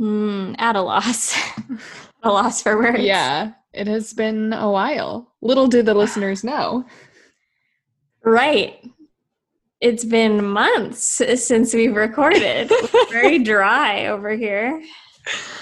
Mm, 0.00 0.56
at 0.58 0.76
a 0.76 0.82
loss. 0.82 1.36
a 2.22 2.30
loss 2.30 2.62
for 2.62 2.76
words. 2.76 3.00
Yeah, 3.00 3.52
it 3.72 3.86
has 3.86 4.12
been 4.12 4.52
a 4.52 4.70
while. 4.70 5.32
Little 5.40 5.66
do 5.66 5.82
the 5.82 5.94
listeners 5.94 6.42
know. 6.42 6.84
Right. 8.24 8.82
It's 9.80 10.04
been 10.04 10.44
months 10.44 11.02
since 11.02 11.74
we've 11.74 11.94
recorded. 11.94 12.72
Very 13.10 13.38
dry 13.38 14.06
over 14.06 14.30
here. 14.30 14.82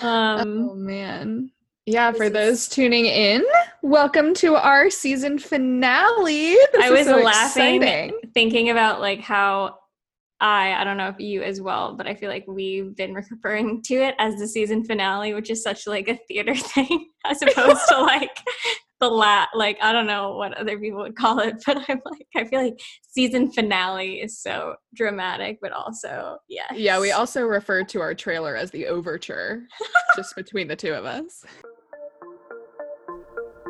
Um, 0.01 0.69
oh 0.71 0.75
man. 0.75 1.51
Yeah, 1.87 2.13
for 2.13 2.31
those 2.31 2.69
tuning 2.69 3.07
in, 3.07 3.45
welcome 3.83 4.35
to 4.35 4.55
our 4.55 4.89
season 4.89 5.41
finale. 5.41 6.53
This 6.73 6.85
I 6.85 6.91
was 6.91 7.07
so 7.07 7.17
laughing 7.17 7.83
exciting. 7.83 8.21
thinking 8.33 8.71
about 8.71 9.01
like 9.01 9.21
how 9.21 9.79
I 10.43 10.75
I 10.75 10.85
don't 10.85 10.97
know 10.97 11.09
if 11.09 11.21
you 11.21 11.43
as 11.43 11.61
well, 11.61 11.95
but 11.97 12.09
I 12.09 12.15
feel 12.15 12.29
like 12.29 12.45
we've 12.49 12.95
been 12.97 13.15
referring 13.31 13.81
to 13.83 13.95
it 13.95 14.17
as 14.19 14.37
the 14.37 14.49
season 14.49 14.85
finale, 14.85 15.33
which 15.33 15.49
is 15.51 15.63
such 15.63 15.87
like 15.87 16.09
a 16.09 16.19
theater 16.29 16.55
thing 16.75 17.09
as 17.25 17.41
opposed 17.41 17.89
to 17.89 18.01
like 18.01 18.37
the 19.01 19.09
lat 19.09 19.49
like 19.55 19.79
I 19.81 19.93
don't 19.93 20.07
know 20.07 20.37
what 20.37 20.57
other 20.59 20.79
people 20.79 20.99
would 21.01 21.17
call 21.17 21.39
it, 21.39 21.63
but 21.65 21.79
I'm 21.89 22.01
like 22.05 22.27
I 22.37 22.45
feel 22.45 22.63
like 22.63 22.81
season 23.09 23.53
finale 23.53 24.21
is 24.21 24.41
so 24.41 24.75
dramatic, 24.95 25.59
but 25.63 25.73
also 25.73 26.39
yeah. 26.49 26.73
Yeah, 26.75 26.99
we 27.01 27.13
also 27.13 27.43
refer 27.43 27.85
to 27.85 28.01
our 28.01 28.15
trailer 28.15 28.57
as 28.57 28.73
the 28.73 28.87
overture, 28.87 29.63
just 30.17 30.35
between 30.35 30.67
the 30.67 30.77
two 30.77 30.93
of 30.93 31.05
us. 31.05 31.45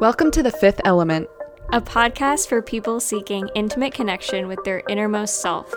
Welcome 0.01 0.31
to 0.33 0.43
the 0.43 0.51
fifth 0.51 0.81
element. 0.85 1.29
A 1.71 1.81
podcast 1.81 2.49
for 2.49 2.61
people 2.61 3.01
seeking 3.01 3.49
intimate 3.55 3.95
connection 3.95 4.47
with 4.47 4.63
their 4.65 4.83
innermost 4.89 5.41
self 5.41 5.73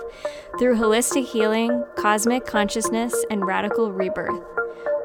through 0.60 0.76
holistic 0.76 1.26
healing, 1.26 1.84
cosmic 1.96 2.46
consciousness, 2.46 3.14
and 3.30 3.46
radical 3.46 3.92
rebirth. 3.92 4.44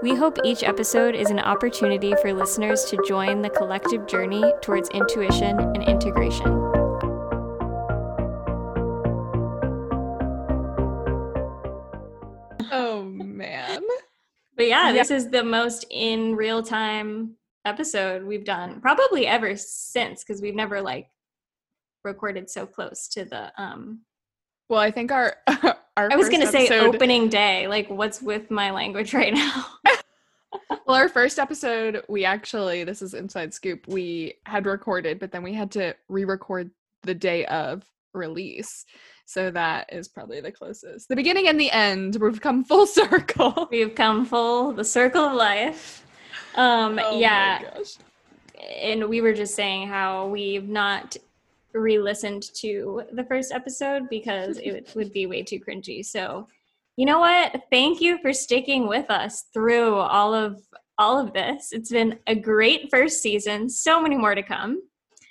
We 0.02 0.14
hope 0.14 0.38
each 0.44 0.62
episode 0.64 1.14
is 1.14 1.30
an 1.30 1.38
opportunity 1.38 2.14
for 2.22 2.32
listeners 2.32 2.84
to 2.86 2.98
join 3.06 3.42
the 3.42 3.50
collective 3.50 4.06
journey 4.06 4.42
towards 4.62 4.88
intuition 4.90 5.58
and 5.60 5.82
integration. 5.84 6.48
Oh 12.72 13.02
man. 13.04 13.82
But 14.56 14.66
yeah, 14.68 14.88
Yeah. 14.88 14.92
this 14.92 15.10
is 15.10 15.30
the 15.30 15.42
most 15.44 15.84
in 15.90 16.36
real 16.36 16.62
time 16.62 17.36
episode 17.64 18.24
we've 18.24 18.44
done, 18.44 18.80
probably 18.80 19.26
ever 19.26 19.56
since, 19.56 20.22
because 20.22 20.40
we've 20.40 20.54
never 20.54 20.80
like 20.80 21.08
recorded 22.04 22.48
so 22.48 22.66
close 22.66 23.08
to 23.08 23.24
the 23.24 23.52
um 23.62 24.00
Well, 24.68 24.80
I 24.80 24.90
think 24.90 25.12
our 25.12 25.36
our 25.96 26.12
I 26.12 26.16
was 26.16 26.28
gonna 26.28 26.46
say 26.46 26.68
opening 26.80 27.28
day. 27.28 27.68
Like, 27.68 27.88
what's 27.88 28.22
with 28.22 28.50
my 28.50 28.70
language 28.70 29.14
right 29.14 29.34
now? 29.34 29.66
Well, 30.86 30.98
our 30.98 31.08
first 31.08 31.38
episode, 31.38 32.02
we 32.08 32.24
actually 32.24 32.82
this 32.82 33.00
is 33.00 33.14
inside 33.14 33.54
scoop. 33.54 33.86
We 33.86 34.34
had 34.44 34.66
recorded, 34.66 35.20
but 35.20 35.30
then 35.30 35.44
we 35.44 35.54
had 35.54 35.70
to 35.72 35.94
re-record 36.08 36.72
the 37.04 37.14
day 37.14 37.46
of 37.46 37.84
release. 38.12 38.84
So 39.24 39.52
that 39.52 39.92
is 39.92 40.08
probably 40.08 40.40
the 40.40 40.50
closest. 40.50 41.08
The 41.08 41.14
beginning 41.14 41.46
and 41.46 41.60
the 41.60 41.70
end. 41.70 42.16
We've 42.20 42.40
come 42.40 42.64
full 42.64 42.86
circle. 42.88 43.68
We've 43.70 43.94
come 43.94 44.26
full 44.26 44.72
the 44.72 44.84
circle 44.84 45.26
of 45.26 45.34
life. 45.34 46.04
Um, 46.54 46.98
Oh 47.02 47.18
yeah, 47.18 47.60
and 48.82 49.08
we 49.08 49.20
were 49.20 49.32
just 49.32 49.54
saying 49.54 49.88
how 49.88 50.26
we've 50.28 50.68
not 50.68 51.16
re-listened 51.72 52.42
to 52.54 53.02
the 53.12 53.24
first 53.24 53.52
episode 53.52 54.08
because 54.10 54.58
it 54.58 54.72
would- 54.72 54.88
would 54.96 55.12
be 55.12 55.26
way 55.26 55.42
too 55.42 55.60
cringy. 55.60 56.04
So, 56.04 56.48
you 56.96 57.06
know 57.06 57.20
what? 57.20 57.62
Thank 57.70 58.00
you 58.00 58.18
for 58.18 58.32
sticking 58.32 58.86
with 58.88 59.10
us 59.10 59.44
through 59.54 59.94
all 59.94 60.34
of 60.34 60.60
all 60.98 61.18
of 61.18 61.32
this. 61.32 61.72
It's 61.72 61.90
been 61.90 62.18
a 62.26 62.34
great 62.34 62.90
first 62.90 63.22
season. 63.22 63.70
So 63.70 64.02
many 64.02 64.18
more 64.18 64.34
to 64.34 64.42
come. 64.42 64.82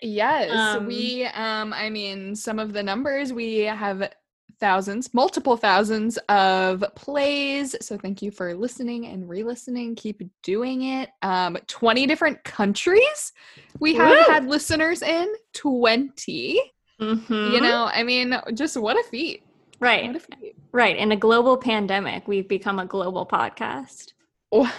Yes, 0.02 0.50
Um, 0.52 0.88
we 0.88 1.25
um 1.25 1.73
I 1.73 1.90
mean 1.90 2.35
some 2.35 2.58
of 2.58 2.74
the 2.74 2.81
numbers 2.81 3.31
we 3.34 3.59
have 3.59 4.12
thousands, 4.59 5.14
multiple 5.14 5.56
thousands 5.58 6.18
of 6.30 6.84
plays. 6.96 7.75
So 7.81 7.97
thank 7.97 8.22
you 8.22 8.31
for 8.31 8.53
listening 8.56 9.08
and 9.08 9.28
re-listening. 9.30 9.96
Keep 9.96 10.22
doing 10.44 10.84
it. 10.84 11.09
Um 11.22 11.58
20 11.68 12.06
different 12.08 12.44
countries 12.44 13.31
we 13.80 13.94
have 13.96 14.09
Woo! 14.28 14.34
had 14.34 14.46
listeners 14.47 15.02
in. 15.02 15.28
20. 15.53 16.59
Mhm. 17.02 17.52
You 17.53 17.62
know, 17.62 17.90
I 17.94 18.03
mean, 18.03 18.38
just 18.53 18.75
what 18.78 18.97
a 18.97 19.03
feat. 19.09 19.44
right, 19.80 20.08
What 20.08 20.16
a 20.18 20.20
feat. 20.20 20.56
right. 20.74 20.97
In 20.97 21.12
a 21.14 21.16
global 21.16 21.56
pandemic, 21.58 22.28
we've 22.28 22.47
become 22.50 22.80
a 22.80 22.86
global 22.86 23.26
podcast. 23.26 24.12
Oh, 24.52 24.59
We 24.62 24.66
love 24.66 24.74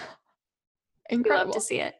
incredible. 1.10 1.54
to 1.54 1.60
see 1.60 1.80
it. 1.80 1.94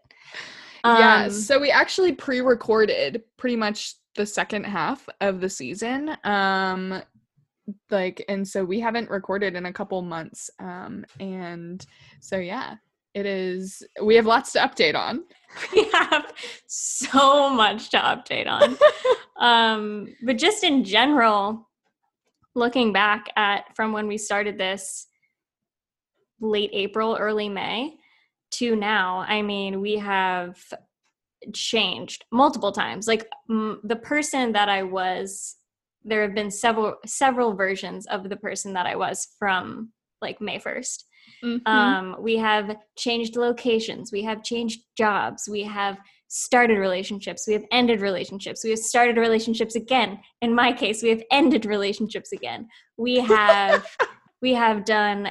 yeah, 0.84 1.24
Um, 1.24 1.30
so 1.30 1.58
we 1.58 1.70
actually 1.70 2.12
pre-recorded 2.12 3.22
pretty 3.38 3.56
much 3.56 3.94
the 4.16 4.26
second 4.26 4.64
half 4.64 5.08
of 5.20 5.40
the 5.40 5.48
season. 5.48 6.16
Um 6.24 7.02
like 7.90 8.24
and 8.28 8.46
so 8.46 8.64
we 8.64 8.80
haven't 8.80 9.10
recorded 9.10 9.54
in 9.54 9.66
a 9.66 9.72
couple 9.72 10.00
months. 10.02 10.50
Um 10.58 11.04
and 11.18 11.84
so 12.20 12.36
yeah, 12.36 12.76
it 13.14 13.26
is 13.26 13.82
we 14.02 14.14
have 14.16 14.26
lots 14.26 14.52
to 14.52 14.60
update 14.60 14.94
on. 14.94 15.24
we 15.72 15.84
have 15.92 16.32
so 16.66 17.50
much 17.50 17.90
to 17.90 17.98
update 17.98 18.46
on. 18.46 18.76
um, 19.40 20.08
but 20.22 20.38
just 20.38 20.62
in 20.62 20.84
general, 20.84 21.68
looking 22.54 22.92
back 22.92 23.26
at 23.36 23.64
from 23.74 23.92
when 23.92 24.06
we 24.06 24.18
started 24.18 24.58
this 24.58 25.06
late 26.40 26.70
April, 26.72 27.16
early 27.18 27.48
May 27.48 27.96
to 28.52 28.74
now, 28.76 29.18
I 29.28 29.42
mean, 29.42 29.80
we 29.80 29.96
have 29.96 30.58
changed 31.54 32.24
multiple 32.32 32.72
times. 32.72 33.06
Like 33.06 33.28
mm, 33.50 33.78
the 33.84 33.96
person 33.96 34.52
that 34.52 34.68
I 34.68 34.82
was, 34.82 35.56
there 36.04 36.22
have 36.22 36.34
been 36.34 36.50
several 36.50 36.96
several 37.06 37.54
versions 37.54 38.06
of 38.06 38.28
the 38.28 38.36
person 38.36 38.72
that 38.74 38.86
I 38.86 38.96
was 38.96 39.28
from 39.38 39.92
like 40.22 40.40
May 40.40 40.58
1st. 40.58 41.04
Mhm. 41.42 41.66
Um, 41.66 42.16
we 42.20 42.36
have 42.36 42.76
changed 42.96 43.36
locations. 43.36 44.12
We 44.12 44.22
have 44.22 44.42
changed 44.42 44.82
jobs. 44.96 45.48
We 45.50 45.62
have 45.62 45.98
started 46.28 46.78
relationships. 46.78 47.46
We 47.46 47.54
have 47.54 47.64
ended 47.72 48.00
relationships. 48.00 48.62
We 48.62 48.70
have 48.70 48.78
started 48.78 49.16
relationships 49.16 49.74
again. 49.74 50.20
In 50.42 50.54
my 50.54 50.72
case, 50.72 51.02
we 51.02 51.08
have 51.08 51.22
ended 51.30 51.64
relationships 51.64 52.32
again. 52.32 52.68
We 52.96 53.16
have 53.16 53.84
we 54.42 54.54
have 54.54 54.84
done 54.84 55.30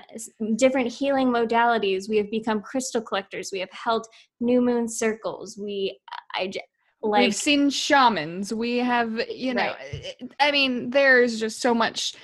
different 0.56 0.92
healing 0.92 1.30
modalities. 1.30 2.08
We 2.08 2.18
have 2.18 2.30
become 2.30 2.62
crystal 2.62 3.02
collectors. 3.02 3.50
We 3.52 3.60
have 3.60 3.72
held 3.72 4.08
new 4.40 4.62
moon 4.62 4.88
circles. 4.88 5.58
We 5.58 6.00
I 6.36 6.52
like 7.02 7.22
We've 7.22 7.36
seen 7.36 7.70
shamans. 7.70 8.54
We 8.54 8.78
have, 8.78 9.22
you 9.30 9.54
know, 9.54 9.74
eh, 9.92 10.12
eh, 10.20 10.26
I 10.40 10.52
mean, 10.52 10.90
there's 10.90 11.40
just 11.40 11.62
so 11.62 11.74
much 11.74 12.16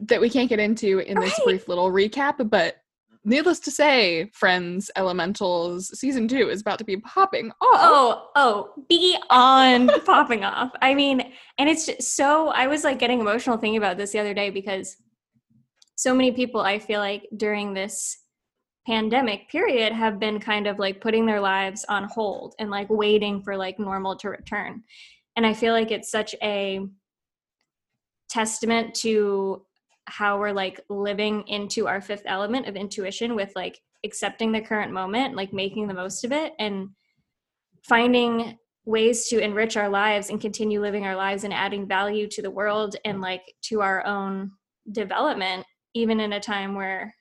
that 0.00 0.20
we 0.20 0.28
can't 0.28 0.48
get 0.48 0.58
into 0.58 0.98
in 0.98 1.18
this 1.20 1.38
Right. 1.38 1.44
brief 1.44 1.68
little 1.68 1.90
recap, 1.90 2.48
but 2.50 2.76
needless 3.24 3.60
to 3.60 3.70
say, 3.70 4.30
friends, 4.32 4.90
elementals, 4.96 5.96
season 5.98 6.26
2 6.28 6.50
is 6.50 6.60
about 6.60 6.78
to 6.78 6.84
be 6.84 6.96
popping 6.96 7.50
off. 7.50 7.56
Oh, 7.60 8.30
oh, 8.34 8.84
beyond 8.88 9.90
popping 10.04 10.44
off. 10.44 10.72
I 10.82 10.94
mean, 10.94 11.32
and 11.58 11.68
it's 11.68 11.86
just 11.86 12.16
so 12.16 12.48
I 12.48 12.66
was 12.66 12.84
like 12.84 12.98
getting 12.98 13.20
emotional 13.20 13.56
thinking 13.56 13.78
about 13.78 13.96
this 13.96 14.12
the 14.12 14.18
other 14.18 14.34
day 14.34 14.50
because 14.50 14.96
so 15.94 16.14
many 16.14 16.32
people 16.32 16.60
I 16.60 16.78
feel 16.78 17.00
like 17.00 17.28
during 17.36 17.74
this 17.74 18.18
pandemic 18.86 19.48
period 19.48 19.92
have 19.92 20.18
been 20.18 20.40
kind 20.40 20.66
of 20.66 20.78
like 20.78 21.00
putting 21.00 21.26
their 21.26 21.40
lives 21.40 21.84
on 21.88 22.04
hold 22.04 22.54
and 22.58 22.70
like 22.70 22.88
waiting 22.90 23.42
for 23.42 23.56
like 23.56 23.78
normal 23.78 24.16
to 24.16 24.28
return. 24.28 24.82
And 25.36 25.46
I 25.46 25.54
feel 25.54 25.72
like 25.72 25.90
it's 25.90 26.10
such 26.10 26.34
a 26.42 26.80
testament 28.28 28.94
to 28.94 29.64
how 30.06 30.38
we're 30.38 30.52
like 30.52 30.80
living 30.88 31.46
into 31.46 31.86
our 31.86 32.00
fifth 32.00 32.24
element 32.26 32.66
of 32.66 32.76
intuition 32.76 33.36
with 33.36 33.52
like 33.54 33.80
accepting 34.04 34.50
the 34.50 34.60
current 34.60 34.92
moment, 34.92 35.36
like 35.36 35.52
making 35.52 35.86
the 35.86 35.94
most 35.94 36.24
of 36.24 36.32
it 36.32 36.52
and 36.58 36.88
finding 37.84 38.58
ways 38.84 39.28
to 39.28 39.38
enrich 39.38 39.76
our 39.76 39.88
lives 39.88 40.28
and 40.28 40.40
continue 40.40 40.80
living 40.80 41.06
our 41.06 41.14
lives 41.14 41.44
and 41.44 41.54
adding 41.54 41.86
value 41.86 42.26
to 42.28 42.42
the 42.42 42.50
world 42.50 42.96
and 43.04 43.20
like 43.20 43.54
to 43.62 43.80
our 43.80 44.04
own 44.06 44.50
development 44.90 45.64
even 45.94 46.18
in 46.18 46.32
a 46.32 46.40
time 46.40 46.74
where 46.74 47.14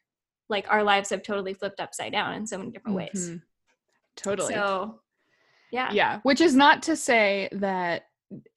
like 0.52 0.68
our 0.70 0.84
lives 0.84 1.10
have 1.10 1.24
totally 1.24 1.54
flipped 1.56 1.80
upside 1.80 2.12
down 2.12 2.34
in 2.34 2.46
so 2.46 2.58
many 2.58 2.70
different 2.70 2.96
ways 2.98 3.32
Mhm. 3.32 3.42
Totally. 4.16 4.54
so 4.54 5.00
yeah 5.72 5.92
yeah, 5.92 6.20
which 6.24 6.42
is 6.42 6.54
not 6.56 6.84
to 6.84 6.96
say 6.96 7.50
that 7.54 8.04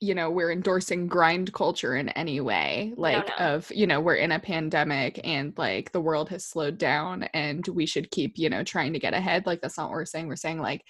you 0.01 0.15
know 0.15 0.31
we're 0.31 0.53
endorsing 0.53 1.07
grind 1.07 1.53
culture 1.53 1.97
in 1.97 2.09
any 2.11 2.41
way 2.41 2.93
like 2.97 3.27
no. 3.29 3.35
of 3.55 3.71
you 3.75 3.87
know 3.87 4.01
we're 4.01 4.15
in 4.15 4.33
a 4.33 4.39
pandemic 4.39 5.21
and 5.25 5.53
like 5.57 5.91
the 5.93 6.01
world 6.01 6.29
has 6.29 6.45
slowed 6.45 6.79
down 6.79 7.25
and 7.35 7.67
we 7.69 7.87
should 7.87 8.11
keep 8.11 8.37
you 8.37 8.49
know 8.49 8.63
trying 8.63 8.93
to 8.93 8.99
get 9.01 9.15
ahead 9.15 9.47
like 9.47 9.61
that's 9.61 9.77
not 9.77 9.89
what 9.89 9.97
we're 9.97 10.05
saying 10.05 10.29
we're 10.29 10.37
saying 10.37 10.61
like 10.61 10.83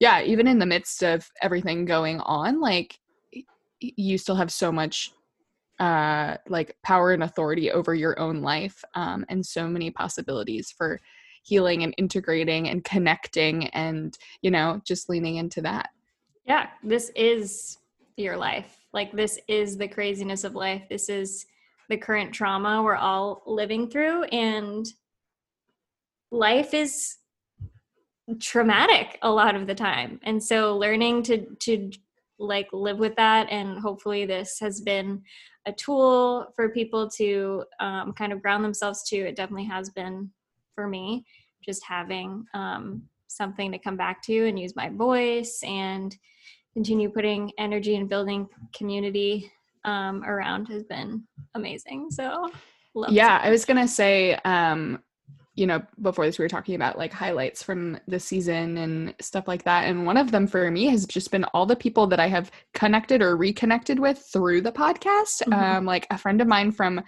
yeah 0.00 0.20
even 0.22 0.46
in 0.48 0.58
the 0.58 0.66
midst 0.66 1.02
of 1.04 1.28
everything 1.42 1.84
going 1.84 2.18
on 2.20 2.60
like 2.60 2.98
you 3.80 4.18
still 4.18 4.36
have 4.36 4.52
so 4.52 4.72
much 4.72 5.12
uh 5.80 6.36
like 6.48 6.76
power 6.82 7.12
and 7.12 7.22
authority 7.22 7.70
over 7.70 7.94
your 7.94 8.18
own 8.18 8.42
life 8.42 8.84
um 8.94 9.24
and 9.28 9.44
so 9.44 9.66
many 9.66 9.90
possibilities 9.90 10.70
for 10.70 11.00
healing 11.42 11.82
and 11.82 11.94
integrating 11.98 12.68
and 12.68 12.84
connecting 12.84 13.68
and 13.68 14.16
you 14.40 14.50
know 14.50 14.80
just 14.84 15.08
leaning 15.08 15.36
into 15.36 15.60
that. 15.60 15.90
Yeah 16.44 16.68
this 16.82 17.10
is 17.16 17.78
your 18.16 18.36
life. 18.36 18.78
Like 18.92 19.12
this 19.12 19.38
is 19.48 19.76
the 19.76 19.88
craziness 19.88 20.44
of 20.44 20.54
life. 20.54 20.82
This 20.88 21.08
is 21.08 21.46
the 21.88 21.96
current 21.96 22.32
trauma 22.32 22.82
we're 22.82 22.96
all 22.96 23.42
living 23.46 23.88
through 23.88 24.24
and 24.24 24.86
life 26.30 26.74
is 26.74 27.16
traumatic 28.40 29.18
a 29.22 29.30
lot 29.30 29.54
of 29.54 29.66
the 29.66 29.74
time. 29.74 30.20
And 30.22 30.42
so 30.42 30.76
learning 30.76 31.24
to 31.24 31.46
to 31.60 31.90
like 32.38 32.68
live 32.72 32.98
with 32.98 33.14
that 33.16 33.48
and 33.50 33.78
hopefully 33.78 34.24
this 34.26 34.58
has 34.60 34.80
been 34.80 35.22
a 35.66 35.72
tool 35.72 36.46
for 36.54 36.68
people 36.68 37.08
to 37.08 37.64
um, 37.80 38.12
kind 38.12 38.32
of 38.32 38.42
ground 38.42 38.64
themselves 38.64 39.02
to 39.08 39.16
it 39.16 39.36
definitely 39.36 39.64
has 39.64 39.90
been 39.90 40.30
for 40.74 40.86
me 40.86 41.24
just 41.64 41.82
having 41.84 42.44
um, 42.54 43.02
something 43.28 43.72
to 43.72 43.78
come 43.78 43.96
back 43.96 44.22
to 44.22 44.46
and 44.46 44.58
use 44.58 44.76
my 44.76 44.90
voice 44.90 45.60
and 45.64 46.16
continue 46.74 47.08
putting 47.08 47.50
energy 47.58 47.96
and 47.96 48.08
building 48.08 48.48
community 48.74 49.50
um, 49.84 50.24
around 50.24 50.66
has 50.66 50.82
been 50.82 51.22
amazing. 51.54 52.10
So 52.10 52.50
yeah 53.10 53.40
i 53.42 53.50
was 53.50 53.64
gonna 53.64 53.88
say 53.88 54.34
um, 54.44 55.02
you 55.56 55.66
know, 55.66 55.82
before 56.02 56.26
this, 56.26 56.38
we 56.38 56.44
were 56.44 56.48
talking 56.48 56.74
about 56.74 56.98
like 56.98 57.12
highlights 57.12 57.62
from 57.62 57.98
the 58.08 58.18
season 58.18 58.76
and 58.76 59.14
stuff 59.20 59.46
like 59.46 59.62
that. 59.64 59.84
And 59.84 60.04
one 60.04 60.16
of 60.16 60.32
them 60.32 60.46
for 60.46 60.68
me 60.70 60.86
has 60.86 61.06
just 61.06 61.30
been 61.30 61.44
all 61.54 61.64
the 61.64 61.76
people 61.76 62.06
that 62.08 62.18
I 62.18 62.26
have 62.26 62.50
connected 62.72 63.22
or 63.22 63.36
reconnected 63.36 64.00
with 64.00 64.18
through 64.18 64.62
the 64.62 64.72
podcast. 64.72 65.42
Mm-hmm. 65.42 65.52
Um, 65.52 65.84
like 65.84 66.06
a 66.10 66.18
friend 66.18 66.40
of 66.40 66.48
mine 66.48 66.72
from 66.72 67.02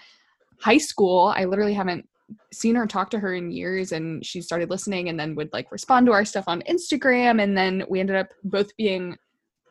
high 0.60 0.78
school, 0.78 1.32
I 1.36 1.44
literally 1.44 1.74
haven't 1.74 2.08
seen 2.52 2.76
her 2.76 2.86
talk 2.86 3.10
to 3.10 3.18
her 3.18 3.34
in 3.34 3.50
years 3.50 3.92
and 3.92 4.24
she 4.24 4.40
started 4.40 4.70
listening 4.70 5.08
and 5.08 5.18
then 5.18 5.34
would 5.34 5.52
like 5.52 5.70
respond 5.72 6.06
to 6.06 6.12
our 6.12 6.24
stuff 6.24 6.44
on 6.46 6.62
Instagram. 6.62 7.42
And 7.42 7.56
then 7.56 7.84
we 7.88 8.00
ended 8.00 8.16
up 8.16 8.28
both 8.44 8.76
being 8.76 9.16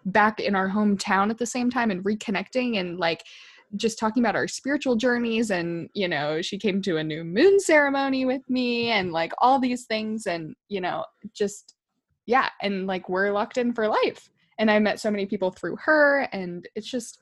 back 0.05 0.39
in 0.39 0.53
our 0.53 0.69
hometown 0.69 1.29
at 1.29 1.37
the 1.37 1.45
same 1.45 1.69
time 1.69 1.91
and 1.91 2.03
reconnecting 2.03 2.79
and 2.79 2.99
like 2.99 3.23
just 3.75 3.99
talking 3.99 4.23
about 4.23 4.35
our 4.35 4.47
spiritual 4.47 4.95
journeys 4.95 5.51
and 5.51 5.89
you 5.93 6.07
know 6.07 6.41
she 6.41 6.57
came 6.57 6.81
to 6.81 6.97
a 6.97 7.03
new 7.03 7.23
moon 7.23 7.59
ceremony 7.59 8.25
with 8.25 8.47
me 8.49 8.89
and 8.89 9.11
like 9.11 9.33
all 9.39 9.59
these 9.59 9.85
things 9.85 10.25
and 10.25 10.55
you 10.69 10.81
know 10.81 11.03
just 11.33 11.75
yeah 12.25 12.49
and 12.61 12.87
like 12.87 13.09
we're 13.09 13.31
locked 13.31 13.57
in 13.57 13.73
for 13.73 13.87
life. 13.87 14.29
And 14.57 14.71
i 14.71 14.79
met 14.79 14.99
so 14.99 15.11
many 15.11 15.25
people 15.25 15.51
through 15.51 15.77
her 15.83 16.29
and 16.31 16.67
it's 16.75 16.89
just 16.89 17.19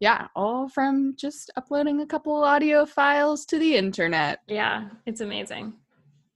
yeah 0.00 0.28
all 0.36 0.68
from 0.68 1.14
just 1.16 1.50
uploading 1.56 2.00
a 2.02 2.06
couple 2.06 2.34
audio 2.44 2.84
files 2.84 3.46
to 3.46 3.58
the 3.58 3.76
internet. 3.76 4.40
Yeah 4.46 4.88
it's 5.06 5.20
amazing. 5.20 5.72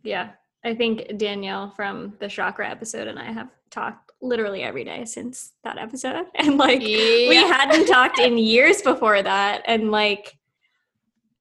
Yeah 0.02 0.30
i 0.64 0.74
think 0.74 1.16
danielle 1.16 1.72
from 1.74 2.14
the 2.20 2.28
chakra 2.28 2.68
episode 2.68 3.08
and 3.08 3.18
i 3.18 3.32
have 3.32 3.48
talked 3.70 4.09
literally 4.22 4.62
every 4.62 4.84
day 4.84 5.04
since 5.04 5.52
that 5.64 5.78
episode. 5.78 6.26
And 6.34 6.58
like 6.58 6.80
yeah. 6.80 7.28
we 7.28 7.36
hadn't 7.36 7.86
talked 7.86 8.18
in 8.20 8.38
years 8.38 8.82
before 8.82 9.22
that. 9.22 9.62
And 9.66 9.90
like 9.90 10.36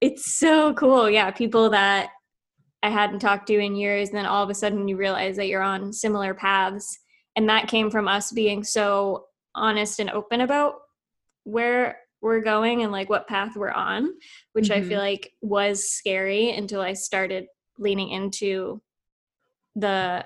it's 0.00 0.38
so 0.38 0.72
cool. 0.74 1.10
Yeah. 1.10 1.30
People 1.30 1.70
that 1.70 2.10
I 2.82 2.88
hadn't 2.88 3.18
talked 3.18 3.46
to 3.48 3.58
in 3.58 3.76
years, 3.76 4.08
and 4.08 4.16
then 4.16 4.26
all 4.26 4.42
of 4.42 4.48
a 4.48 4.54
sudden 4.54 4.88
you 4.88 4.96
realize 4.96 5.36
that 5.36 5.48
you're 5.48 5.62
on 5.62 5.92
similar 5.92 6.32
paths. 6.32 6.98
And 7.36 7.48
that 7.48 7.68
came 7.68 7.90
from 7.90 8.08
us 8.08 8.32
being 8.32 8.64
so 8.64 9.26
honest 9.54 10.00
and 10.00 10.10
open 10.10 10.40
about 10.40 10.76
where 11.44 11.98
we're 12.22 12.40
going 12.40 12.82
and 12.82 12.92
like 12.92 13.08
what 13.08 13.28
path 13.28 13.56
we're 13.56 13.70
on, 13.70 14.10
which 14.52 14.68
mm-hmm. 14.68 14.84
I 14.84 14.88
feel 14.88 14.98
like 14.98 15.32
was 15.40 15.90
scary 15.90 16.50
until 16.50 16.80
I 16.80 16.92
started 16.92 17.46
leaning 17.78 18.10
into 18.10 18.82
the 19.74 20.24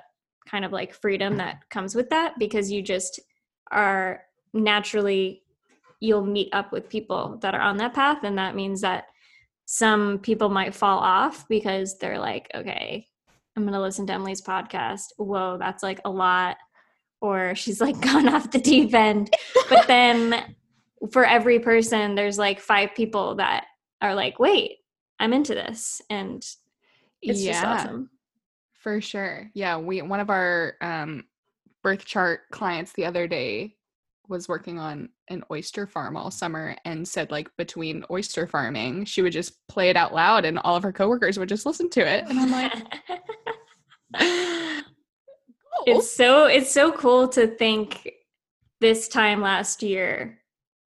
kind 0.49 0.64
of 0.64 0.73
like 0.73 0.94
freedom 0.94 1.32
mm-hmm. 1.32 1.38
that 1.38 1.69
comes 1.70 1.94
with 1.94 2.11
that 2.11 2.38
because 2.38 2.70
you 2.70 2.82
just 2.82 3.20
are 3.70 4.23
naturally 4.52 5.43
you'll 6.00 6.25
meet 6.25 6.49
up 6.52 6.70
with 6.70 6.88
people 6.88 7.38
that 7.41 7.55
are 7.55 7.61
on 7.61 7.76
that 7.76 7.94
path 7.94 8.25
and 8.25 8.38
that 8.38 8.55
means 8.55 8.81
that 8.81 9.06
some 9.67 10.19
people 10.19 10.49
might 10.49 10.75
fall 10.75 10.99
off 10.99 11.49
because 11.49 11.96
they're 11.99 12.19
like 12.19 12.50
okay 12.55 13.06
i'm 13.56 13.62
going 13.62 13.73
to 13.73 13.81
listen 13.81 14.06
to 14.06 14.12
emily's 14.12 14.43
podcast. 14.43 15.06
Whoa 15.17 15.56
that's 15.58 15.82
like 15.82 16.00
a 16.05 16.11
lot 16.11 16.56
or 17.20 17.55
she's 17.55 17.81
like 17.81 18.00
gone 18.12 18.29
off 18.29 18.50
the 18.50 18.58
deep 18.58 18.93
end. 18.94 19.35
But 19.70 19.87
then 19.87 20.55
for 21.12 21.25
every 21.25 21.58
person 21.58 22.14
there's 22.14 22.38
like 22.38 22.61
five 22.61 22.91
people 22.94 23.37
that 23.37 23.67
are 24.00 24.14
like 24.14 24.38
wait 24.38 24.79
i'm 25.20 25.32
into 25.32 25.55
this 25.55 26.00
and 26.11 26.44
it's 27.23 27.43
yeah. 27.43 27.52
just 27.52 27.64
awesome 27.64 28.11
for 28.85 29.01
sure. 29.01 29.51
Yeah, 29.55 29.79
we 29.79 30.03
one 30.03 30.21
of 30.21 30.31
our 30.31 30.75
um 30.81 31.25
birth 31.83 32.05
chart 32.05 32.43
clients 32.53 32.93
the 32.93 33.07
other 33.07 33.27
day 33.27 33.75
was 34.29 34.49
working 34.49 34.79
on 34.79 35.09
an 35.29 35.43
oyster 35.51 35.87
farm 35.87 36.17
all 36.17 36.31
summer 36.31 36.77
and 36.85 37.09
said 37.09 37.31
like 37.31 37.49
between 37.59 38.05
oyster 38.11 38.47
farming 38.47 39.05
she 39.05 39.21
would 39.21 39.35
just 39.35 39.67
play 39.69 39.91
it 39.91 39.97
out 39.99 40.15
loud 40.15 40.47
and 40.47 40.59
all 40.61 40.77
of 40.77 40.83
her 40.83 40.93
coworkers 40.93 41.39
would 41.39 41.49
just 41.49 41.67
listen 41.67 41.91
to 41.91 42.01
it 42.01 42.25
and 42.27 42.41
i'm 42.41 42.51
like 42.51 42.73
cool. 44.17 45.85
it's 45.87 46.17
so 46.17 46.47
it's 46.47 46.73
so 46.73 46.91
cool 46.91 47.29
to 47.29 47.47
think 47.47 48.11
this 48.81 49.09
time 49.09 49.43
last 49.43 49.83
year 49.83 50.39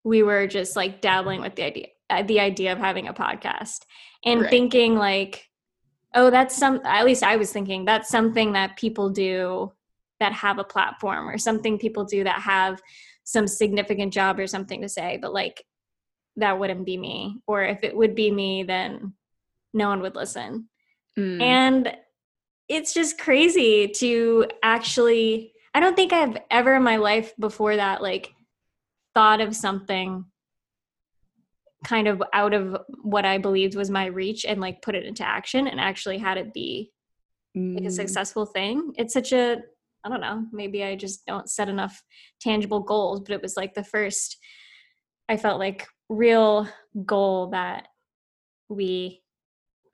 we 0.05 0.23
were 0.23 0.47
just 0.47 0.77
like 0.77 1.01
dabbling 1.01 1.41
with 1.41 1.57
the 1.57 1.65
idea 1.65 1.87
uh, 2.11 2.23
the 2.23 2.39
idea 2.39 2.73
of 2.73 2.79
having 2.79 3.09
a 3.09 3.15
podcast 3.15 3.81
and 4.25 4.43
right. 4.43 4.51
thinking 4.51 4.95
like 4.95 5.49
oh 6.15 6.31
that's 6.31 6.57
some 6.57 6.81
at 6.85 7.05
least 7.05 7.23
i 7.23 7.37
was 7.37 7.53
thinking 7.53 7.85
that's 7.85 8.09
something 8.09 8.53
that 8.53 8.77
people 8.77 9.11
do 9.11 9.71
that 10.21 10.33
have 10.33 10.59
a 10.59 10.65
platform 10.65 11.29
or 11.29 11.37
something 11.37 11.79
people 11.79 12.05
do 12.05 12.25
that 12.25 12.41
have 12.41 12.81
some 13.25 13.47
significant 13.47 14.13
job 14.13 14.39
or 14.39 14.47
something 14.47 14.83
to 14.83 14.89
say 14.89 15.19
but 15.21 15.33
like 15.33 15.65
that 16.37 16.59
wouldn't 16.59 16.87
be 16.87 16.97
me 16.97 17.41
or 17.47 17.63
if 17.63 17.83
it 17.85 17.97
would 17.97 18.15
be 18.15 18.31
me 18.31 18.63
then 18.63 19.13
no 19.73 19.89
one 19.89 20.01
would 20.01 20.15
listen 20.15 20.69
mm. 21.19 21.41
and 21.41 21.97
it's 22.69 22.95
just 22.95 23.19
crazy 23.19 23.89
to 23.89 24.47
actually 24.63 25.53
i 25.75 25.81
don't 25.81 25.97
think 25.97 26.13
i've 26.13 26.37
ever 26.51 26.75
in 26.77 26.83
my 26.83 26.97
life 26.97 27.35
before 27.39 27.77
that 27.77 28.03
like 28.03 28.33
thought 29.15 29.41
of 29.41 29.55
something 29.55 30.25
kind 31.85 32.09
of 32.09 32.23
out 32.33 32.55
of 32.55 32.77
what 33.03 33.25
I 33.25 33.39
believed 33.39 33.77
was 33.77 33.91
my 33.91 34.07
reach 34.07 34.45
and 34.45 34.61
like 34.61 34.83
put 34.83 34.95
it 34.95 35.05
into 35.05 35.27
action 35.27 35.69
and 35.69 35.79
actually 35.79 36.19
had 36.19 36.39
it 36.39 36.53
be 36.53 36.91
mm. 37.57 37.75
like 37.75 37.85
a 37.85 37.89
mm. 37.89 37.93
successful 37.93 38.47
thing. 38.47 38.93
It's 38.97 39.13
such 39.13 39.33
a 39.33 39.59
I 40.05 40.11
don't 40.11 40.21
know, 40.21 40.45
maybe 40.53 40.85
I 40.85 40.97
just 40.97 41.25
don't 41.25 41.49
set 41.49 41.71
enough 41.71 42.03
tangible 42.41 42.81
goals, 42.81 43.21
but 43.21 43.33
it 43.33 43.41
was 43.41 43.57
like 43.57 43.75
the 43.75 43.85
first 43.85 44.37
I 45.29 45.37
felt 45.37 45.59
like 45.59 45.87
real 46.09 46.69
goal 47.07 47.49
that 47.51 47.89
we 48.69 49.23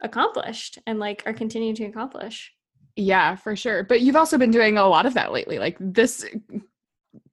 accomplished 0.03 0.79
and 0.87 0.99
like 0.99 1.23
are 1.27 1.35
continuing 1.35 1.75
to 1.77 1.85
accomplish. 1.85 2.53
Yeah, 2.97 3.37
for 3.37 3.55
sure. 3.55 3.85
But 3.85 4.01
you've 4.01 4.17
also 4.17 4.37
been 4.37 4.51
doing 4.51 4.77
a 4.77 4.89
lot 4.89 5.07
of 5.07 5.15
that 5.15 5.33
lately. 5.33 5.59
Like 5.59 5.77
this 5.79 6.27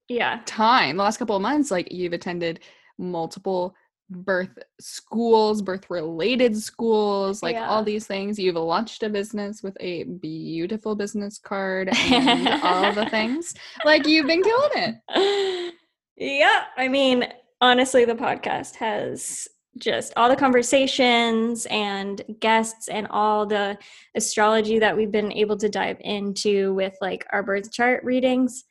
yeah, 0.08 0.42
time, 0.46 0.98
the 0.98 1.04
last 1.04 1.18
couple 1.18 1.36
of 1.36 1.42
months 1.42 1.72
like 1.72 1.92
you've 1.92 2.14
attended 2.14 2.60
multiple 2.98 3.76
birth 4.10 4.58
schools, 4.80 5.62
birth 5.62 5.90
related 5.90 6.58
schools, 6.58 7.44
like 7.44 7.56
yeah. 7.56 7.68
all 7.68 7.84
these 7.84 8.08
things. 8.08 8.40
You've 8.40 8.56
launched 8.56 9.04
a 9.04 9.10
business 9.10 9.62
with 9.62 9.78
a 9.80 10.04
beautiful 10.04 10.96
business 10.96 11.38
card 11.38 11.90
and 12.12 12.48
all 12.64 12.94
the 12.94 13.10
things. 13.10 13.54
Like 13.86 14.08
you've 14.08 14.28
been 14.28 14.44
killing 14.44 14.72
it. 14.76 15.74
Yeah. 16.16 16.64
I 16.78 16.88
mean, 16.88 17.26
honestly, 17.62 18.06
the 18.06 18.16
podcast 18.16 18.76
has 18.76 19.48
just 19.78 20.14
all 20.18 20.30
the 20.30 20.36
conversations 20.36 21.68
and 21.70 22.22
guests 22.40 22.88
and 22.88 23.08
all 23.12 23.46
the 23.46 23.78
astrology 24.16 24.80
that 24.80 24.96
we've 24.96 25.12
been 25.12 25.32
able 25.32 25.58
to 25.58 25.70
dive 25.70 25.98
into 26.02 26.74
with 26.74 26.96
like 27.02 27.26
our 27.32 27.44
birth 27.44 27.72
chart 27.72 28.04
readings. 28.04 28.64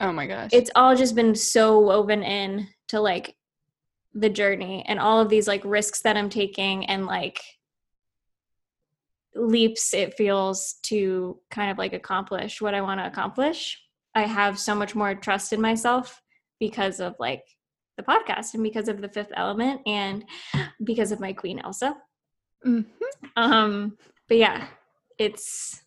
Oh 0.00 0.12
my 0.12 0.26
gosh. 0.26 0.50
It's 0.52 0.70
all 0.74 0.96
just 0.96 1.14
been 1.14 1.34
so 1.34 1.78
woven 1.80 2.22
in 2.22 2.68
to 2.88 3.00
like 3.00 3.36
the 4.14 4.28
journey 4.28 4.84
and 4.86 4.98
all 4.98 5.20
of 5.20 5.28
these 5.28 5.46
like 5.46 5.62
risks 5.64 6.02
that 6.02 6.16
I'm 6.16 6.30
taking 6.30 6.86
and 6.86 7.06
like 7.06 7.40
leaps 9.34 9.94
it 9.94 10.16
feels 10.16 10.74
to 10.82 11.38
kind 11.50 11.70
of 11.70 11.78
like 11.78 11.92
accomplish 11.92 12.60
what 12.60 12.74
I 12.74 12.80
want 12.80 13.00
to 13.00 13.06
accomplish. 13.06 13.80
I 14.14 14.22
have 14.22 14.58
so 14.58 14.74
much 14.74 14.94
more 14.94 15.14
trust 15.14 15.52
in 15.52 15.60
myself 15.60 16.20
because 16.58 17.00
of 17.00 17.14
like 17.20 17.44
the 17.96 18.02
podcast 18.02 18.54
and 18.54 18.62
because 18.62 18.88
of 18.88 19.00
the 19.00 19.08
fifth 19.08 19.32
element 19.36 19.82
and 19.86 20.24
because 20.82 21.12
of 21.12 21.20
my 21.20 21.32
queen 21.32 21.60
Elsa. 21.60 21.96
Mm-hmm. 22.66 23.26
Um, 23.36 23.96
but 24.28 24.36
yeah, 24.36 24.66
it's 25.18 25.80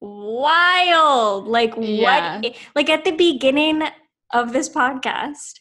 wild. 0.00 1.46
Like 1.46 1.74
yeah. 1.78 2.40
what? 2.40 2.56
Like 2.74 2.90
at 2.90 3.04
the 3.04 3.12
beginning 3.12 3.82
of 4.32 4.52
this 4.52 4.68
podcast, 4.68 5.60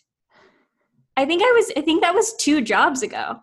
I 1.17 1.25
think 1.25 1.41
I 1.43 1.51
was 1.55 1.71
I 1.75 1.81
think 1.81 2.01
that 2.03 2.13
was 2.15 2.33
two 2.35 2.61
jobs 2.61 3.01
ago. 3.01 3.39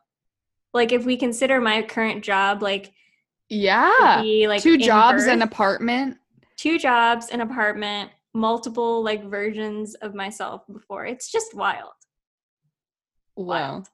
Like 0.72 0.92
if 0.92 1.04
we 1.04 1.16
consider 1.16 1.60
my 1.60 1.82
current 1.82 2.24
job 2.24 2.62
like 2.62 2.92
Yeah. 3.50 4.22
be 4.22 4.48
like 4.48 4.62
Two 4.62 4.78
jobs, 4.78 5.24
an 5.24 5.42
apartment. 5.42 6.16
two 6.56 6.78
jobs, 6.78 7.28
an 7.30 7.40
apartment, 7.42 8.10
multiple 8.32 9.02
like 9.02 9.24
versions 9.28 9.94
of 9.96 10.14
myself 10.14 10.62
before. 10.72 11.04
It's 11.04 11.30
just 11.30 11.54
wild. 11.54 11.92
Well, 13.36 13.46
Wild. 13.46 13.88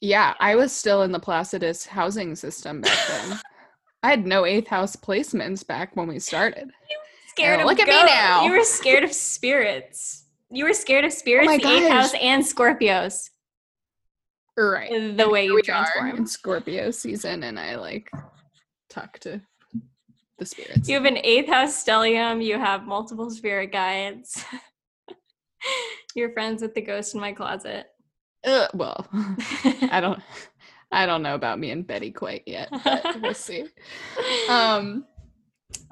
yeah, 0.00 0.34
I 0.40 0.56
was 0.56 0.72
still 0.72 1.02
in 1.02 1.12
the 1.12 1.20
Placidus 1.20 1.86
housing 1.86 2.34
system 2.34 2.80
back 2.80 2.98
then. 3.08 3.40
I 4.02 4.10
had 4.10 4.26
no 4.26 4.44
eighth 4.46 4.66
house 4.68 4.96
placements 4.96 5.64
back 5.64 5.94
when 5.94 6.08
we 6.08 6.18
started. 6.18 6.62
You 6.90 6.98
were 6.98 7.06
Scared 7.28 7.58
Oh, 7.58 7.62
of 7.62 7.66
look 7.68 7.78
at 7.78 7.86
me 7.86 8.02
now. 8.04 8.44
You 8.44 8.50
were 8.52 8.64
scared 8.64 9.04
of 9.04 9.12
spirits. 9.12 10.24
You 10.50 10.64
were 10.64 10.74
scared 10.74 11.04
of 11.04 11.12
spirits, 11.12 11.46
my 11.46 11.58
the 11.58 11.68
eighth 11.68 11.90
house, 11.90 12.14
and 12.20 12.42
Scorpios. 12.42 13.30
Right. 14.56 15.16
The 15.16 15.28
way 15.28 15.46
you 15.46 15.62
transform. 15.62 16.16
in 16.16 16.26
Scorpio 16.26 16.90
season, 16.90 17.44
and 17.44 17.58
I 17.58 17.76
like 17.76 18.10
talk 18.88 19.18
to 19.20 19.40
the 20.38 20.46
spirits. 20.46 20.88
You 20.88 20.96
have 20.96 21.04
an 21.04 21.18
eighth 21.18 21.48
house 21.48 21.84
stellium. 21.84 22.44
You 22.44 22.58
have 22.58 22.84
multiple 22.84 23.30
spirit 23.30 23.72
guides. 23.72 24.44
You're 26.14 26.32
friends 26.32 26.62
with 26.62 26.74
the 26.74 26.80
ghost 26.80 27.14
in 27.14 27.20
my 27.20 27.32
closet. 27.32 27.86
Uh, 28.44 28.66
well, 28.74 29.06
I 29.12 30.00
don't, 30.00 30.20
I 30.90 31.06
don't 31.06 31.22
know 31.22 31.34
about 31.34 31.58
me 31.58 31.70
and 31.70 31.86
Betty 31.86 32.10
quite 32.10 32.42
yet, 32.46 32.68
but 32.84 33.20
we'll 33.20 33.34
see. 33.34 33.66
Um, 34.48 35.04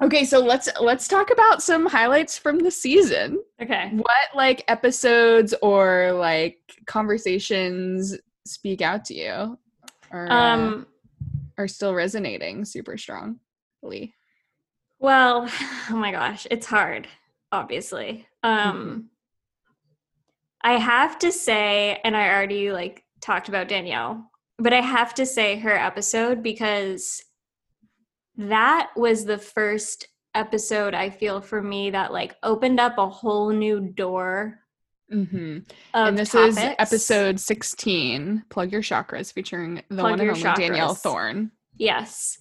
okay, 0.01 0.25
so 0.25 0.39
let's 0.39 0.69
let's 0.79 1.07
talk 1.07 1.31
about 1.31 1.61
some 1.61 1.85
highlights 1.85 2.37
from 2.37 2.59
the 2.59 2.71
season. 2.71 3.41
okay. 3.61 3.89
What 3.93 4.35
like 4.35 4.63
episodes 4.67 5.53
or 5.61 6.11
like 6.13 6.57
conversations 6.85 8.17
speak 8.45 8.81
out 8.81 9.05
to 9.05 9.13
you, 9.13 9.57
or 10.11 10.31
uh, 10.31 10.55
Um. 10.55 10.87
are 11.57 11.67
still 11.67 11.93
resonating 11.93 12.65
super 12.65 12.97
strongly? 12.97 14.13
Well, 14.99 15.49
oh 15.89 15.95
my 15.95 16.11
gosh, 16.11 16.47
it's 16.49 16.65
hard, 16.65 17.07
obviously. 17.51 18.27
Um 18.43 19.09
I 20.61 20.73
have 20.73 21.17
to 21.19 21.31
say, 21.31 21.99
and 22.03 22.17
I 22.17 22.29
already 22.29 22.71
like 22.71 23.03
talked 23.21 23.47
about 23.47 23.69
Danielle, 23.69 24.29
but 24.57 24.73
I 24.73 24.81
have 24.81 25.13
to 25.15 25.25
say 25.25 25.57
her 25.59 25.71
episode 25.73 26.43
because 26.43 27.23
that 28.39 28.89
was 28.95 29.25
the 29.25 29.37
first 29.37 30.07
episode 30.33 30.93
I 30.93 31.09
feel 31.09 31.41
for 31.41 31.61
me 31.61 31.91
that 31.91 32.11
like 32.11 32.35
opened 32.43 32.79
up 32.79 32.97
a 32.97 33.07
whole 33.07 33.51
new 33.51 33.79
door 33.79 34.59
Mm-hmm. 35.11 35.59
And 35.93 36.17
this 36.17 36.35
is 36.35 36.57
episode 36.57 37.39
sixteen. 37.39 38.43
Plug 38.49 38.71
your 38.71 38.81
chakras, 38.81 39.33
featuring 39.33 39.81
the 39.89 39.95
Plug 39.95 40.03
one 40.03 40.19
and 40.19 40.29
only 40.29 40.41
Danielle 40.41 40.93
chakras. 40.93 40.99
Thorne. 40.99 41.51
Yes. 41.77 42.37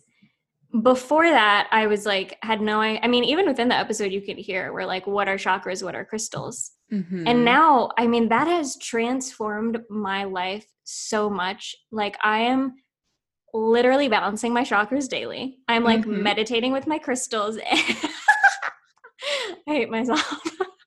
Before 0.83 1.25
that, 1.25 1.69
I 1.73 1.87
was 1.87 2.05
like, 2.05 2.37
had 2.43 2.61
no 2.61 2.81
I 2.81 3.01
I 3.03 3.09
mean, 3.09 3.25
even 3.25 3.47
within 3.47 3.69
the 3.69 3.75
episode, 3.75 4.13
you 4.13 4.21
could 4.21 4.37
hear 4.37 4.73
we're 4.73 4.85
like, 4.85 5.07
what 5.07 5.29
are 5.29 5.37
chakras? 5.37 5.83
What 5.83 5.95
are 5.95 6.05
crystals? 6.05 6.73
Mhm. 6.93 7.25
And 7.27 7.45
now, 7.45 7.91
I 7.97 8.07
mean, 8.07 8.29
that 8.29 8.47
has 8.49 8.77
transformed 8.77 9.81
my 9.89 10.25
life 10.25 10.67
so 10.85 11.31
much. 11.31 11.75
Like, 11.91 12.19
I 12.23 12.41
am 12.41 12.75
literally 13.55 14.09
balancing 14.09 14.53
my 14.53 14.63
chakras 14.63 15.09
daily. 15.09 15.59
I'm 15.69 15.85
like 15.85 16.03
Mhm. 16.03 16.23
meditating 16.23 16.73
with 16.73 16.87
my 16.87 16.99
crystals. 16.99 17.59
I 19.67 19.73
hate 19.75 19.91
myself. 19.91 20.21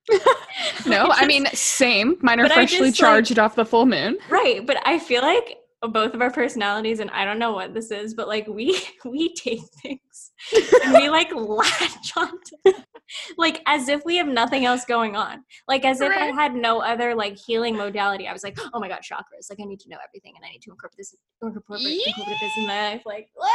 no, 0.85 1.05
I 1.07 1.09
just- 1.09 1.27
mean 1.27 1.45
same. 1.53 2.17
Mine 2.21 2.39
are 2.39 2.49
freshly 2.49 2.89
just, 2.89 2.99
like- 3.01 3.09
charged 3.09 3.39
off 3.39 3.55
the 3.55 3.65
full 3.65 3.85
moon. 3.85 4.17
right. 4.29 4.65
But 4.65 4.77
I 4.85 4.99
feel 4.99 5.21
like 5.21 5.57
both 5.89 6.13
of 6.13 6.21
our 6.21 6.31
personalities, 6.31 6.99
and 6.99 7.09
I 7.09 7.25
don't 7.25 7.39
know 7.39 7.53
what 7.53 7.73
this 7.73 7.89
is, 7.89 8.13
but 8.13 8.27
like 8.27 8.47
we 8.47 8.79
we 9.05 9.33
take 9.33 9.61
things 9.81 10.31
and 10.83 10.93
we 10.93 11.09
like 11.09 11.33
latch 11.33 12.15
onto 12.15 12.55
them, 12.65 12.75
like 13.37 13.61
as 13.65 13.89
if 13.89 14.05
we 14.05 14.17
have 14.17 14.27
nothing 14.27 14.65
else 14.65 14.85
going 14.85 15.15
on. 15.15 15.43
Like 15.67 15.83
as 15.83 16.01
if 16.01 16.11
i 16.11 16.27
had 16.27 16.53
no 16.53 16.81
other 16.81 17.15
like 17.15 17.37
healing 17.37 17.75
modality. 17.75 18.27
I 18.27 18.33
was 18.33 18.43
like 18.43 18.57
oh 18.73 18.79
my 18.79 18.87
god 18.87 18.99
chakras. 18.99 19.49
Like 19.49 19.59
i 19.59 19.65
need 19.65 19.79
to 19.81 19.89
know 19.89 19.97
everything 20.07 20.33
and 20.35 20.45
i 20.45 20.51
need 20.51 20.61
to 20.63 20.71
incorporate 20.71 20.97
this 20.97 21.15
incorporate, 21.41 22.07
incorporate 22.07 22.37
this 22.39 22.57
in 22.57 22.67
my 22.67 22.91
life. 22.91 23.01
Like 23.05 23.29
what? 23.33 23.51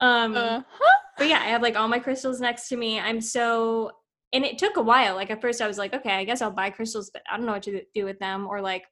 um 0.00 0.36
Uh, 0.36 0.60
but 1.16 1.28
yeah 1.28 1.40
i 1.40 1.48
have 1.48 1.62
like 1.62 1.76
all 1.76 1.88
my 1.88 1.98
crystals 1.98 2.40
next 2.40 2.68
to 2.68 2.76
me. 2.76 3.00
I'm 3.00 3.20
so 3.20 3.92
and 4.32 4.44
it 4.44 4.58
took 4.58 4.76
a 4.76 4.82
while. 4.82 5.16
Like 5.16 5.30
at 5.30 5.40
first 5.40 5.62
i 5.62 5.66
was 5.66 5.78
like 5.78 5.94
okay 5.94 6.12
i 6.12 6.24
guess 6.24 6.42
i'll 6.42 6.50
buy 6.50 6.68
crystals 6.68 7.10
but 7.10 7.22
i 7.30 7.36
don't 7.38 7.46
know 7.46 7.52
what 7.52 7.62
to 7.62 7.82
do 7.94 8.04
with 8.04 8.18
them 8.18 8.46
or 8.46 8.60
like 8.60 8.84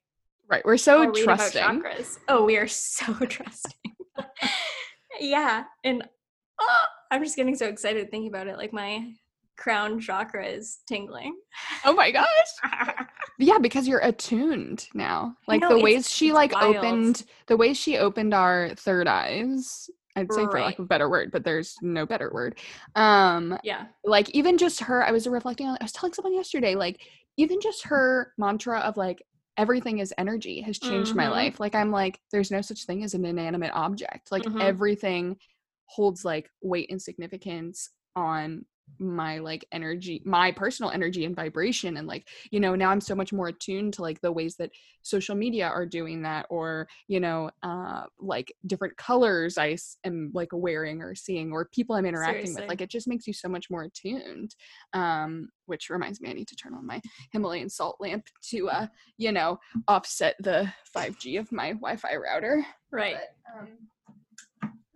right, 0.48 0.64
we're 0.64 0.76
so 0.76 1.02
I'll 1.02 1.08
read 1.10 1.24
about 1.24 1.52
trusting. 1.52 1.82
Oh, 2.28 2.44
we 2.44 2.56
are 2.56 2.68
so 2.68 3.12
trusting. 3.26 3.94
yeah, 5.20 5.64
and 5.84 6.06
oh, 6.60 6.84
I'm 7.10 7.22
just 7.22 7.36
getting 7.36 7.54
so 7.56 7.66
excited 7.66 8.10
thinking 8.10 8.28
about 8.28 8.46
it. 8.48 8.56
Like 8.56 8.72
my 8.72 9.12
crown 9.56 10.00
chakra 10.00 10.46
is 10.46 10.78
tingling. 10.86 11.36
Oh 11.84 11.92
my 11.94 12.10
gosh. 12.10 12.26
Yeah, 13.40 13.58
because 13.58 13.86
you're 13.86 14.00
attuned 14.00 14.88
now. 14.94 15.36
Like 15.46 15.60
know, 15.60 15.68
the 15.68 15.78
ways 15.78 16.10
she 16.10 16.32
like 16.32 16.50
wild. 16.50 16.74
opened 16.74 17.24
the 17.46 17.56
way 17.56 17.72
she 17.72 17.96
opened 17.96 18.34
our 18.34 18.70
third 18.74 19.06
eyes. 19.06 19.88
I'd 20.16 20.32
say 20.32 20.44
for 20.46 20.54
Right. 20.54 20.64
lack 20.64 20.78
of 20.80 20.86
a 20.86 20.88
better 20.88 21.08
word, 21.08 21.30
but 21.30 21.44
there's 21.44 21.76
no 21.80 22.04
better 22.04 22.32
word. 22.34 22.58
Um 22.96 23.56
yeah, 23.62 23.86
like 24.04 24.28
even 24.30 24.58
just 24.58 24.80
her 24.80 25.04
i 25.06 25.12
was 25.12 25.28
reflecting 25.28 25.68
on 25.68 25.78
i 25.80 25.84
was 25.84 25.92
telling 25.92 26.12
someone 26.14 26.34
yesterday 26.34 26.74
like 26.74 27.00
even 27.36 27.60
just 27.60 27.84
her 27.84 28.32
mantra 28.38 28.80
of 28.80 28.96
like 28.96 29.22
everything 29.58 29.98
is 29.98 30.14
energy 30.16 30.60
has 30.62 30.78
changed 30.78 31.14
my 31.14 31.26
Mhm. 31.26 31.30
life 31.32 31.60
like 31.60 31.74
i'm 31.74 31.90
like 31.90 32.20
there's 32.32 32.50
no 32.50 32.60
such 32.62 32.84
thing 32.86 33.02
as 33.04 33.12
an 33.14 33.24
inanimate 33.24 33.72
object 33.74 34.30
like 34.32 34.44
Mhm. 34.44 34.62
everything 34.62 35.36
holds 35.86 36.24
like 36.24 36.48
weight 36.62 36.90
and 36.90 37.02
significance 37.02 37.90
on 38.16 38.64
my 38.98 39.38
like 39.38 39.64
energy 39.72 40.20
my 40.24 40.50
personal 40.50 40.90
energy 40.90 41.24
and 41.24 41.36
vibration 41.36 41.96
and 41.96 42.06
like 42.06 42.26
you 42.50 42.58
know 42.58 42.74
now 42.74 42.90
i'm 42.90 43.00
so 43.00 43.14
much 43.14 43.32
more 43.32 43.48
attuned 43.48 43.92
to 43.94 44.02
like 44.02 44.20
the 44.20 44.32
ways 44.32 44.56
that 44.56 44.70
social 45.02 45.34
media 45.34 45.66
are 45.66 45.86
doing 45.86 46.22
that 46.22 46.46
or 46.50 46.88
you 47.06 47.20
know 47.20 47.50
uh 47.62 48.02
like 48.18 48.52
different 48.66 48.96
colors 48.96 49.56
i 49.56 49.70
s- 49.70 49.96
am 50.04 50.30
like 50.34 50.48
wearing 50.52 51.00
or 51.00 51.14
seeing 51.14 51.52
or 51.52 51.68
people 51.72 51.94
i'm 51.94 52.06
interacting 52.06 52.46
Seriously. 52.46 52.62
with 52.62 52.68
like 52.68 52.80
it 52.80 52.90
just 52.90 53.08
makes 53.08 53.26
you 53.26 53.32
so 53.32 53.48
much 53.48 53.70
more 53.70 53.84
attuned 53.84 54.54
um 54.94 55.48
which 55.66 55.90
reminds 55.90 56.20
me 56.20 56.30
i 56.30 56.32
need 56.32 56.48
to 56.48 56.56
turn 56.56 56.74
on 56.74 56.86
my 56.86 57.00
himalayan 57.32 57.68
salt 57.68 57.96
lamp 58.00 58.26
to 58.42 58.68
uh 58.68 58.86
you 59.16 59.32
know 59.32 59.58
offset 59.86 60.34
the 60.40 60.72
5g 60.96 61.38
of 61.38 61.50
my 61.52 61.72
wi-fi 61.72 62.16
router 62.16 62.64
right. 62.90 63.16
but, 63.16 63.60
um, 63.60 63.68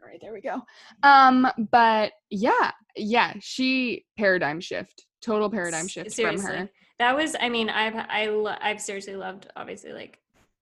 all 0.02 0.09
right, 0.09 0.18
there 0.21 0.32
we 0.32 0.40
go. 0.40 0.62
Um, 1.02 1.47
but 1.71 2.12
yeah, 2.30 2.73
yeah, 2.97 3.35
she 3.40 4.04
paradigm 4.18 4.61
shift, 4.61 5.06
total 5.21 5.49
paradigm 5.50 5.87
shift 5.87 6.12
seriously. 6.12 6.47
from 6.47 6.56
her. 6.56 6.71
That 6.99 7.16
was, 7.16 7.37
I 7.40 7.49
mean, 7.49 7.68
I've 7.68 7.94
I 7.97 8.26
lo- 8.26 8.56
I've 8.61 8.80
seriously 8.80 9.16
loved 9.16 9.49
obviously 9.56 9.92
like 9.92 10.18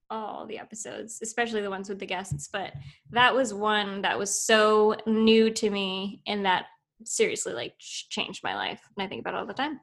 all 0.09 0.45
the 0.45 0.59
episodes, 0.59 1.19
especially 1.21 1.61
the 1.61 1.69
ones 1.69 1.89
with 1.89 1.99
the 1.99 2.05
guests, 2.05 2.49
but 2.51 2.73
that 3.11 3.33
was 3.33 3.53
one 3.53 4.01
that 4.01 4.19
was 4.19 4.45
so 4.45 4.95
new 5.07 5.49
to 5.51 5.69
me 5.69 6.21
and 6.27 6.45
that 6.45 6.65
seriously 7.05 7.53
like 7.53 7.73
ch- 7.79 8.09
changed 8.09 8.43
my 8.43 8.55
life 8.55 8.81
and 8.95 9.03
I 9.03 9.07
think 9.07 9.21
about 9.21 9.33
it 9.33 9.37
all 9.37 9.45
the 9.45 9.53
time. 9.53 9.79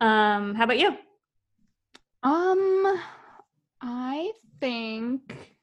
Um, 0.00 0.54
how 0.54 0.64
about 0.64 0.78
you? 0.78 0.96
Um, 2.22 3.00
I 3.80 4.32
think, 4.60 5.55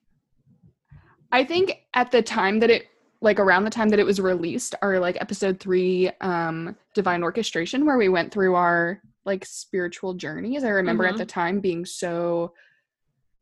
I 1.34 1.44
think 1.44 1.80
at 1.96 2.12
the 2.12 2.22
time 2.22 2.60
that 2.60 2.70
it, 2.70 2.86
like 3.22 3.40
around 3.40 3.64
the 3.64 3.70
time 3.72 3.90
that 3.90 4.00
it 4.00 4.06
was 4.06 4.20
released, 4.22 4.76
our 4.84 5.00
like 5.00 5.18
episode 5.20 5.60
three, 5.60 6.12
um, 6.22 6.76
divine 6.94 7.24
orchestration, 7.24 7.86
where 7.86 7.98
we 7.98 8.08
went 8.08 8.32
through 8.32 8.54
our 8.56 9.02
like 9.26 9.44
spiritual 9.46 10.14
journeys. 10.14 10.64
I 10.64 10.70
remember 10.70 11.06
at 11.06 11.16
Mhm. 11.16 11.20
the 11.20 11.26
time 11.26 11.60
being 11.60 11.86
so 11.86 12.54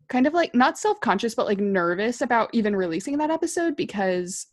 kind 0.07 0.25
of 0.27 0.33
like 0.33 0.53
not 0.53 0.77
self-conscious 0.77 1.35
but 1.35 1.45
like 1.45 1.59
nervous 1.59 2.21
about 2.21 2.49
even 2.53 2.75
releasing 2.75 3.17
that 3.17 3.29
episode 3.31 3.75
because 3.75 4.47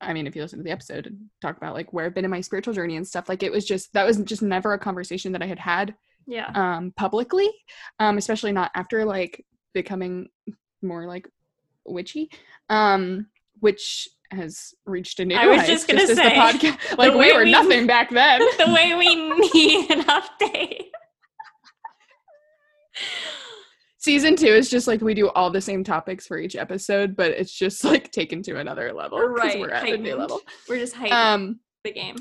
I 0.00 0.12
mean, 0.12 0.26
if 0.26 0.36
you 0.36 0.42
listen 0.42 0.58
to 0.58 0.62
the 0.62 0.70
episode 0.70 1.06
and 1.06 1.30
talk 1.40 1.56
about 1.56 1.74
like 1.74 1.92
where 1.92 2.04
I've 2.06 2.14
been 2.14 2.24
in 2.26 2.30
my 2.30 2.42
spiritual 2.42 2.74
journey 2.74 2.96
and 2.96 3.06
stuff, 3.06 3.28
like 3.30 3.42
it 3.42 3.50
was 3.52 3.64
just 3.64 3.92
that 3.94 4.06
was 4.06 4.18
just 4.18 4.42
never 4.42 4.72
a 4.72 4.78
conversation 4.78 5.32
that 5.32 5.42
I 5.42 5.46
had 5.46 5.58
had 5.58 5.94
Yeah. 6.26 6.50
um 6.54 6.92
publicly, 6.96 7.50
um, 7.98 8.18
especially 8.18 8.52
not 8.52 8.70
after 8.74 9.04
like 9.04 9.44
becoming 9.74 10.28
more 10.82 11.06
like 11.06 11.28
witchy, 11.86 12.30
um, 12.68 13.26
which 13.60 14.08
has 14.32 14.74
reached 14.86 15.20
a 15.20 15.24
new 15.24 15.36
I 15.36 15.46
was 15.46 15.58
height 15.58 15.66
just 15.68 15.86
gonna 15.88 16.06
the 16.06 16.14
say, 16.16 16.34
podca- 16.34 16.98
like 16.98 17.14
we 17.14 17.32
were 17.32 17.44
we- 17.44 17.50
nothing 17.50 17.86
back 17.86 18.10
then. 18.10 18.40
the 18.58 18.72
way 18.72 18.94
we 18.94 19.14
need 19.52 19.90
an 19.90 20.02
update. 20.04 20.86
Season 23.98 24.36
two 24.36 24.46
is 24.46 24.70
just 24.70 24.86
like 24.86 25.00
we 25.00 25.14
do 25.14 25.28
all 25.30 25.50
the 25.50 25.60
same 25.60 25.82
topics 25.82 26.26
for 26.26 26.38
each 26.38 26.54
episode, 26.54 27.16
but 27.16 27.32
it's 27.32 27.52
just 27.52 27.82
like 27.84 28.12
taken 28.12 28.40
to 28.44 28.58
another 28.58 28.92
level 28.92 29.18
Right, 29.20 29.58
we're 29.58 29.70
at 29.70 29.88
a 29.88 29.96
new 29.96 30.14
level. 30.14 30.40
We're 30.68 30.78
just 30.78 30.94
hyping 30.94 31.10
Um, 31.12 31.60
the 31.82 31.92
game. 31.92 32.16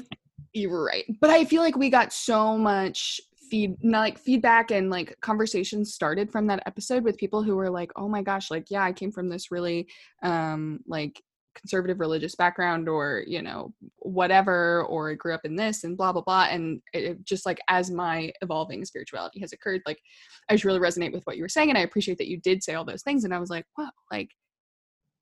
You're 0.53 0.83
right. 0.83 1.05
But 1.21 1.29
I 1.29 1.45
feel 1.45 1.61
like 1.61 1.75
we 1.77 1.89
got 1.89 2.11
so 2.11 2.57
much 2.57 3.19
feed 3.49 3.75
like 3.83 4.17
feedback 4.19 4.71
and 4.71 4.89
like 4.89 5.15
conversations 5.21 5.93
started 5.93 6.31
from 6.31 6.47
that 6.47 6.63
episode 6.65 7.03
with 7.03 7.17
people 7.17 7.43
who 7.43 7.55
were 7.55 7.69
like, 7.69 7.91
"Oh 7.95 8.07
my 8.09 8.21
gosh, 8.21 8.51
like 8.51 8.65
yeah, 8.69 8.83
I 8.83 8.93
came 8.93 9.11
from 9.11 9.29
this 9.29 9.51
really 9.51 9.87
um 10.23 10.79
like 10.87 11.21
conservative 11.55 12.01
religious 12.01 12.35
background 12.35 12.89
or 12.89 13.23
you 13.25 13.41
know 13.41 13.73
whatever 13.99 14.83
or 14.83 15.11
I 15.11 15.13
grew 15.13 15.33
up 15.33 15.45
in 15.45 15.55
this 15.55 15.85
and 15.85 15.95
blah 15.95 16.11
blah 16.11 16.21
blah 16.21 16.47
and 16.51 16.81
it, 16.91 17.23
just 17.23 17.45
like 17.45 17.59
as 17.69 17.89
my 17.89 18.29
evolving 18.41 18.83
spirituality 18.83 19.39
has 19.39 19.53
occurred 19.53 19.81
like 19.85 19.97
I 20.49 20.55
just 20.55 20.65
really 20.65 20.79
resonate 20.81 21.13
with 21.13 21.23
what 21.23 21.37
you 21.37 21.43
were 21.43 21.47
saying 21.49 21.69
and 21.69 21.77
I 21.77 21.81
appreciate 21.83 22.17
that 22.17 22.27
you 22.27 22.41
did 22.41 22.61
say 22.61 22.73
all 22.73 22.83
those 22.83 23.03
things 23.03 23.23
and 23.23 23.33
I 23.33 23.39
was 23.39 23.49
like 23.49 23.65
wow 23.77 23.89
like 24.11 24.31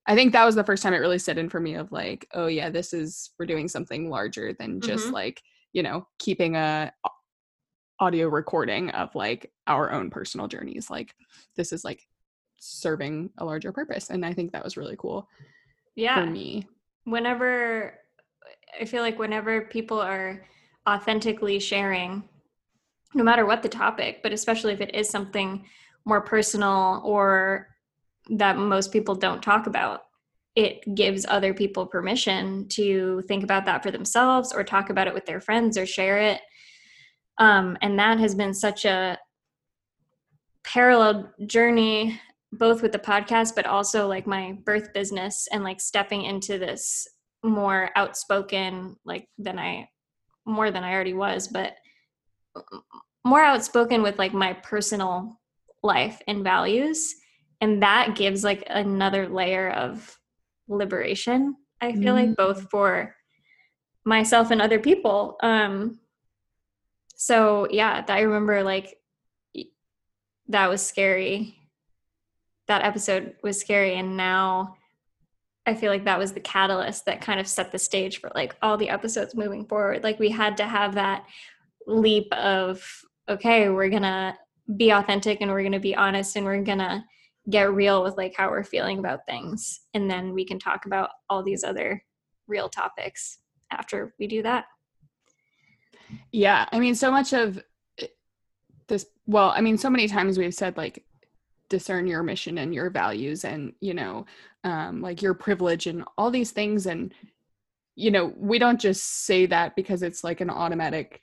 I 0.07 0.15
think 0.15 0.33
that 0.33 0.43
was 0.43 0.55
the 0.55 0.63
first 0.63 0.81
time 0.81 0.95
it 0.95 0.97
really 0.97 1.19
set 1.19 1.37
in 1.37 1.49
for 1.49 1.59
me 1.59 1.75
of 1.75 1.91
like 1.91 2.27
oh 2.33 2.47
yeah 2.47 2.71
this 2.71 2.93
is 2.93 3.29
we're 3.37 3.45
doing 3.45 3.67
something 3.67 4.09
larger 4.09 4.53
than 4.57 4.81
just 4.81 5.09
Mhm. 5.09 5.13
like 5.13 5.39
you 5.71 5.83
know 5.83 6.07
keeping 6.17 6.55
a 6.55 6.91
audio 7.99 8.27
recording 8.27 8.89
of 8.91 9.13
like 9.15 9.51
our 9.67 9.91
own 9.91 10.09
personal 10.09 10.47
journeys 10.47 10.89
like 10.89 11.13
this 11.55 11.71
is 11.71 11.83
like 11.85 12.01
serving 12.59 13.29
a 13.37 13.45
larger 13.45 13.71
purpose 13.71 14.09
and 14.09 14.25
i 14.25 14.33
think 14.33 14.51
that 14.51 14.63
was 14.63 14.77
really 14.77 14.95
cool 14.97 15.27
Yeah. 15.95 16.23
for 16.23 16.29
me 16.29 16.67
whenever 17.05 17.99
I 18.79 18.85
feel 18.85 19.01
like 19.03 19.19
whenever 19.19 19.61
people 19.61 20.01
are 20.01 20.43
authentically 20.89 21.59
sharing, 21.59 22.23
no 23.13 23.23
matter 23.23 23.45
what 23.45 23.61
the 23.61 23.69
topic, 23.69 24.21
but 24.23 24.33
especially 24.33 24.73
if 24.73 24.81
it 24.81 24.95
is 24.95 25.09
something 25.09 25.65
more 26.05 26.21
personal 26.21 27.01
or 27.05 27.67
that 28.31 28.57
most 28.57 28.91
people 28.91 29.15
don't 29.15 29.43
talk 29.43 29.67
about, 29.67 30.01
it 30.55 30.95
gives 30.95 31.25
other 31.27 31.53
people 31.53 31.85
permission 31.85 32.67
to 32.69 33.21
think 33.27 33.43
about 33.43 33.65
that 33.65 33.83
for 33.83 33.91
themselves 33.91 34.51
or 34.51 34.63
talk 34.63 34.89
about 34.89 35.07
it 35.07 35.13
with 35.13 35.25
their 35.25 35.39
friends 35.39 35.77
or 35.77 35.85
share 35.85 36.17
it. 36.17 36.41
Um, 37.43 37.77
and 37.81 37.99
that 37.99 38.19
has 38.19 38.35
been 38.35 38.53
such 38.53 38.85
a 38.85 39.17
parallel 40.63 41.31
journey 41.45 42.19
both 42.53 42.81
with 42.81 42.91
the 42.91 42.99
podcast 42.99 43.53
but 43.55 43.65
also 43.65 44.07
like 44.07 44.25
my 44.25 44.57
birth 44.63 44.93
business 44.93 45.47
and 45.51 45.63
like 45.63 45.81
stepping 45.81 46.21
into 46.23 46.57
this 46.57 47.07
more 47.43 47.89
outspoken 47.97 48.95
like 49.03 49.27
than 49.37 49.59
i 49.59 49.89
more 50.45 50.71
than 50.71 50.83
i 50.83 50.93
already 50.93 51.13
was 51.13 51.49
but 51.49 51.75
more 53.25 53.41
outspoken 53.41 54.01
with 54.01 54.19
like 54.19 54.33
my 54.33 54.53
personal 54.53 55.39
life 55.81 56.21
and 56.27 56.43
values. 56.43 57.15
And 57.61 57.81
that 57.81 58.15
gives 58.15 58.43
like 58.43 58.63
another 58.67 59.27
layer 59.27 59.69
of 59.69 60.17
liberation 60.69 61.55
i 61.81 61.91
feel 61.93 62.13
like 62.13 62.37
both 62.37 62.69
for 62.71 63.13
myself 64.05 64.49
and 64.49 64.61
other 64.61 64.79
people. 64.79 65.35
Um 65.41 65.99
so 67.15 67.67
yeah 67.71 68.03
i 68.07 68.21
remember 68.21 68.63
like 68.63 68.97
that 70.49 70.69
was 70.69 70.85
scary. 70.85 71.55
That 72.67 72.83
episode 72.83 73.35
was 73.43 73.59
scary 73.59 73.95
and 73.95 74.15
now 74.15 74.77
i 75.65 75.73
feel 75.73 75.91
like 75.91 76.03
that 76.05 76.19
was 76.19 76.33
the 76.33 76.41
catalyst 76.41 77.05
that 77.05 77.21
kind 77.21 77.39
of 77.39 77.47
set 77.47 77.71
the 77.71 77.79
stage 77.79 78.19
for 78.19 78.29
like 78.35 78.53
all 78.61 78.77
the 78.77 78.89
episodes 78.89 79.35
moving 79.35 79.65
forward. 79.65 80.03
Like 80.03 80.19
we 80.19 80.29
had 80.29 80.57
to 80.57 80.65
have 80.65 80.95
that 80.95 81.25
leap 81.87 82.31
of 82.33 82.85
okay 83.27 83.69
we're 83.69 83.89
gonna 83.89 84.37
be 84.77 84.91
authentic 84.91 85.41
and 85.41 85.51
we're 85.51 85.63
gonna 85.63 85.79
be 85.79 85.95
honest 85.95 86.35
and 86.35 86.45
we're 86.45 86.63
gonna 86.63 87.03
get 87.49 87.73
real 87.73 88.03
with 88.03 88.15
like 88.17 88.33
how 88.37 88.49
we're 88.49 88.63
feeling 88.63 88.99
about 88.99 89.25
things 89.25 89.81
and 89.93 90.09
then 90.09 90.33
we 90.33 90.45
can 90.45 90.57
talk 90.57 90.85
about 90.85 91.09
all 91.29 91.43
these 91.43 91.63
other 91.63 92.01
real 92.47 92.69
topics 92.69 93.39
after 93.71 94.13
we 94.17 94.27
do 94.27 94.41
that 94.41 94.65
yeah 96.31 96.67
i 96.71 96.79
mean 96.79 96.95
so 96.95 97.11
much 97.11 97.33
of 97.33 97.61
this 98.87 99.05
well 99.27 99.49
i 99.55 99.61
mean 99.61 99.77
so 99.77 99.89
many 99.89 100.07
times 100.07 100.37
we've 100.37 100.53
said 100.53 100.75
like 100.77 101.05
discern 101.73 102.05
your 102.05 102.21
mission 102.21 102.59
and 102.59 102.71
your 102.71 102.91
values 102.91 103.43
and 103.45 103.73
you 103.79 103.95
know 103.95 104.27
um 104.63 105.01
like 105.01 105.23
your 105.23 105.33
privilege 105.33 105.87
and 105.87 106.03
all 106.19 106.29
these 106.29 106.51
things. 106.51 106.85
And 106.85 107.11
you 107.95 108.11
know 108.11 108.31
we 108.37 108.59
don't 108.59 108.79
just 108.79 109.25
say 109.25 109.47
that 109.47 109.75
because 109.75 110.03
it's 110.03 110.23
like 110.23 110.39
an 110.39 110.51
automatic 110.51 111.21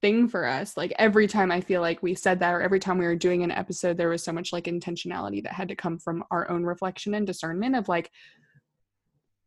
thing 0.00 0.28
for 0.28 0.46
us. 0.46 0.76
Like 0.76 0.92
every 0.96 1.26
time 1.26 1.50
i 1.50 1.60
feel 1.60 1.80
like 1.80 2.04
we 2.04 2.14
said 2.14 2.38
that 2.38 2.54
or 2.54 2.60
every 2.60 2.78
time 2.78 2.98
we 2.98 3.04
were 3.04 3.16
doing 3.16 3.42
an 3.42 3.50
episode 3.50 3.96
there 3.96 4.08
was 4.08 4.22
so 4.22 4.32
much 4.32 4.52
like 4.52 4.64
intentionality 4.64 5.42
that 5.42 5.52
had 5.52 5.68
to 5.68 5.76
come 5.76 5.98
from 5.98 6.22
our 6.30 6.48
own 6.48 6.62
reflection 6.62 7.14
and 7.14 7.26
discernment 7.26 7.74
of 7.74 7.88
like 7.88 8.12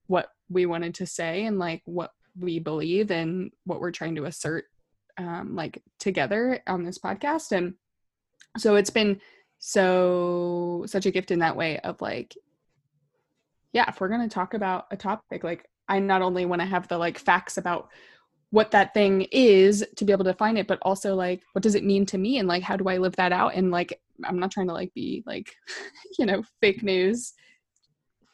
what 0.07 0.27
we 0.49 0.65
wanted 0.65 0.93
to 0.95 1.05
say 1.05 1.45
and 1.45 1.57
like 1.57 1.81
what 1.85 2.11
we 2.39 2.59
believe 2.59 3.11
and 3.11 3.51
what 3.65 3.79
we're 3.79 3.91
trying 3.91 4.15
to 4.15 4.25
assert 4.25 4.65
um 5.17 5.55
like 5.55 5.81
together 5.99 6.61
on 6.67 6.83
this 6.83 6.99
podcast 6.99 7.51
and 7.51 7.73
so 8.57 8.75
it's 8.75 8.89
been 8.89 9.19
so 9.59 10.83
such 10.87 11.05
a 11.05 11.11
gift 11.11 11.31
in 11.31 11.39
that 11.39 11.55
way 11.55 11.79
of 11.79 11.99
like 12.01 12.35
yeah 13.73 13.85
if 13.87 13.99
we're 13.99 14.07
going 14.07 14.21
to 14.21 14.33
talk 14.33 14.53
about 14.53 14.85
a 14.91 14.97
topic 14.97 15.43
like 15.43 15.65
i 15.87 15.99
not 15.99 16.21
only 16.21 16.45
want 16.45 16.61
to 16.61 16.67
have 16.67 16.87
the 16.87 16.97
like 16.97 17.17
facts 17.17 17.57
about 17.57 17.89
what 18.51 18.71
that 18.71 18.93
thing 18.93 19.23
is 19.31 19.85
to 19.97 20.05
be 20.05 20.13
able 20.13 20.23
to 20.23 20.33
find 20.33 20.57
it 20.57 20.67
but 20.67 20.79
also 20.83 21.15
like 21.15 21.41
what 21.53 21.63
does 21.63 21.75
it 21.75 21.83
mean 21.83 22.05
to 22.05 22.17
me 22.17 22.37
and 22.37 22.47
like 22.47 22.63
how 22.63 22.77
do 22.77 22.87
i 22.87 22.97
live 22.97 23.15
that 23.15 23.31
out 23.31 23.55
and 23.55 23.71
like 23.71 23.99
i'm 24.23 24.39
not 24.39 24.51
trying 24.51 24.67
to 24.67 24.73
like 24.73 24.93
be 24.93 25.23
like 25.25 25.53
you 26.19 26.25
know 26.25 26.43
fake 26.61 26.83
news 26.83 27.33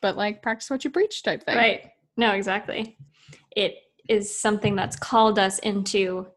but 0.01 0.17
like 0.17 0.41
practice 0.41 0.69
what 0.69 0.83
you 0.83 0.89
preach 0.89 1.23
type 1.23 1.43
thing 1.43 1.55
Right. 1.55 1.89
No, 2.15 2.31
exactly. 2.31 2.97
It 3.55 3.75
is 4.09 4.37
something 4.37 4.75
that's 4.75 4.95
called 4.97 5.39
us 5.39 5.59
into 5.59 6.27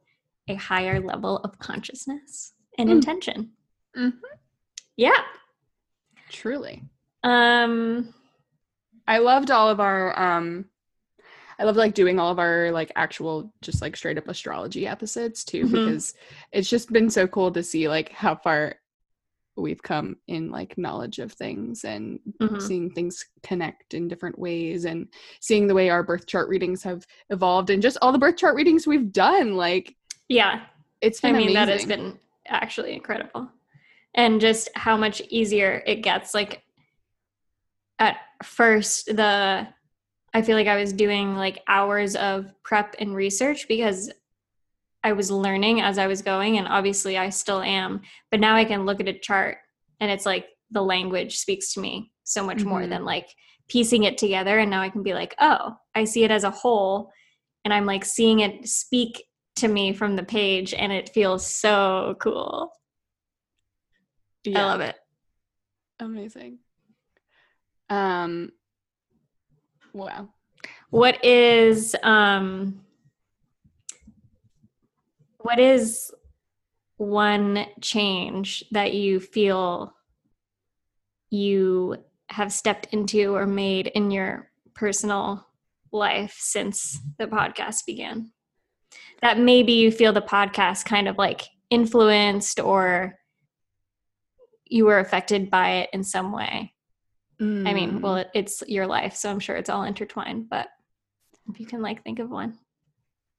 a 0.49 0.55
higher 0.55 1.01
level 1.01 1.39
of 1.39 1.59
consciousness 1.59 2.53
and 2.79 2.89
Mm. 2.89 2.93
intention. 2.93 3.53
Mhm. 3.97 4.21
Yeah. 4.97 5.25
truly 6.29 6.83
Um 7.23 8.13
I 9.07 9.19
loved 9.19 9.51
all 9.53 9.69
of 9.71 9.79
our 9.81 10.19
um 10.19 10.65
I 11.59 11.65
love 11.65 11.77
like 11.77 11.95
doing 11.95 12.19
all 12.19 12.31
of 12.33 12.39
our 12.39 12.71
like 12.73 12.91
actual 12.97 13.53
just 13.63 13.81
like 13.81 13.97
straight 13.97 14.19
up 14.19 14.27
astrology 14.29 14.87
episodes 14.87 15.45
too 15.45 15.67
Mhm. 15.67 15.73
because 15.73 16.15
it's 16.53 16.69
just 16.69 16.93
been 16.93 17.09
so 17.11 17.27
cool 17.29 17.51
to 17.53 17.63
see 17.63 17.89
like 17.89 18.11
how 18.11 18.35
far 18.35 18.77
we've 19.57 19.83
come 19.83 20.17
in 20.29 20.51
like 20.51 20.77
knowledge 20.77 21.19
of 21.19 21.33
things 21.33 21.85
and 21.85 22.21
mhm. 22.41 22.61
seeing 22.61 22.91
things 22.91 23.25
connect 23.43 23.95
in 23.95 24.09
different 24.09 24.39
ways 24.39 24.85
and 24.85 25.09
seeing 25.41 25.67
the 25.67 25.75
way 25.75 25.89
our 25.89 26.03
birth 26.03 26.27
chart 26.27 26.49
readings 26.49 26.83
have 26.83 27.07
evolved 27.31 27.71
and 27.71 27.83
just 27.83 27.99
all 28.03 28.13
the 28.13 28.19
birth 28.19 28.37
chart 28.37 28.55
readings 28.55 28.87
we've 28.87 29.13
done 29.13 29.57
like 29.57 29.97
yeah. 30.29 30.63
it's 31.01 31.23
I 31.25 31.33
been 31.33 31.39
mean 31.39 31.55
that 31.55 31.69
has 31.69 31.85
been 31.85 32.19
actually 32.49 32.95
incredible. 32.95 33.49
And 34.15 34.41
just 34.41 34.71
how 34.75 34.97
much 34.97 35.21
easier 35.29 35.83
it 35.87 35.97
gets 35.97 36.35
like 36.35 36.63
at 37.99 38.17
first 38.43 39.07
the 39.07 39.69
I 40.35 40.43
feel 40.43 40.57
like 40.57 40.67
I 40.67 40.77
was 40.77 40.93
doing 40.93 41.35
like 41.35 41.63
hours 41.67 42.15
of 42.17 42.53
prep 42.63 42.95
and 42.99 43.15
research 43.15 43.69
because 43.69 44.11
I 45.07 45.13
was 45.13 45.31
learning 45.31 45.81
as 45.83 45.99
I 45.99 46.09
was 46.09 46.21
going 46.21 46.59
and 46.59 46.67
obviously 46.67 47.17
I 47.17 47.29
still 47.31 47.63
am 47.63 48.01
but 48.33 48.41
now 48.41 48.57
I 48.57 48.65
can 48.65 48.85
look 48.87 49.01
at 49.01 49.07
a 49.07 49.17
chart 49.17 49.59
and 50.01 50.11
it's 50.11 50.27
like 50.27 50.47
the 50.73 50.83
language 50.83 51.37
speaks 51.37 51.75
to 51.75 51.81
me 51.81 52.11
so 52.25 52.45
much 52.45 52.65
more 52.65 52.81
Mhm. 52.83 52.89
than 52.91 53.05
like 53.05 53.29
piecing 53.69 54.03
it 54.03 54.19
together 54.19 54.59
and 54.59 54.69
now 54.69 54.83
I 54.83 54.89
can 54.89 55.05
be 55.05 55.15
like 55.15 55.33
oh 55.41 55.77
I 55.95 56.03
see 56.05 56.25
it 56.25 56.33
as 56.33 56.43
a 56.43 56.51
whole 56.51 57.13
and 57.65 57.73
I'm 57.73 57.87
like 57.87 58.05
seeing 58.05 58.41
it 58.41 58.67
speak 58.67 59.23
to 59.57 59.69
me 59.69 59.93
from 59.93 60.17
the 60.17 60.25
page 60.25 60.75
and 60.75 60.93
it 60.93 61.09
feels 61.11 61.47
so 61.47 62.17
cool. 62.21 62.73
I 64.49 64.51
love 64.51 64.81
it. 64.81 64.97
amazing 66.01 66.59
um 67.91 68.51
wow 69.93 70.29
What 70.91 71.25
is 71.25 71.95
um 72.03 72.81
what 75.47 75.59
is 75.61 76.11
one 76.97 77.67
change 77.81 78.65
that 78.73 78.95
you 78.95 79.21
feel 79.21 79.95
you 81.31 81.97
have 82.29 82.53
stepped 82.53 82.89
into 82.93 83.35
or 83.37 83.47
made 83.47 83.87
in 83.87 84.11
your 84.11 84.51
personal 84.75 85.47
life 85.93 86.37
since 86.39 86.99
the 87.19 87.27
podcast 87.27 87.87
began? 87.87 88.33
That 89.23 89.39
maybe 89.39 89.73
you 89.73 89.91
feel 89.93 90.13
the 90.13 90.21
podcast 90.21 90.85
kind 90.85 91.07
of 91.09 91.17
like 91.17 91.43
influenced 91.71 92.61
or 92.61 93.19
you 94.67 94.85
were 94.85 94.99
affected 94.99 95.49
by 95.51 95.69
it 95.83 95.91
in 95.93 96.03
some 96.03 96.33
way. 96.33 96.73
I 97.41 97.73
mean, 97.75 97.99
Mm. 97.99 98.01
well, 98.01 98.17
it, 98.17 98.31
it's 98.35 98.63
your 98.67 98.87
life, 98.87 99.15
so 99.15 99.31
I'm 99.31 99.41
sure 99.41 99.57
it's 99.57 99.69
all 99.71 99.85
intertwined. 99.85 100.49
But 100.49 100.69
if 101.51 101.61
you 101.61 101.67
can 101.67 101.83
like 101.83 102.03
think 102.03 102.19
of 102.19 102.31
one, 102.31 102.59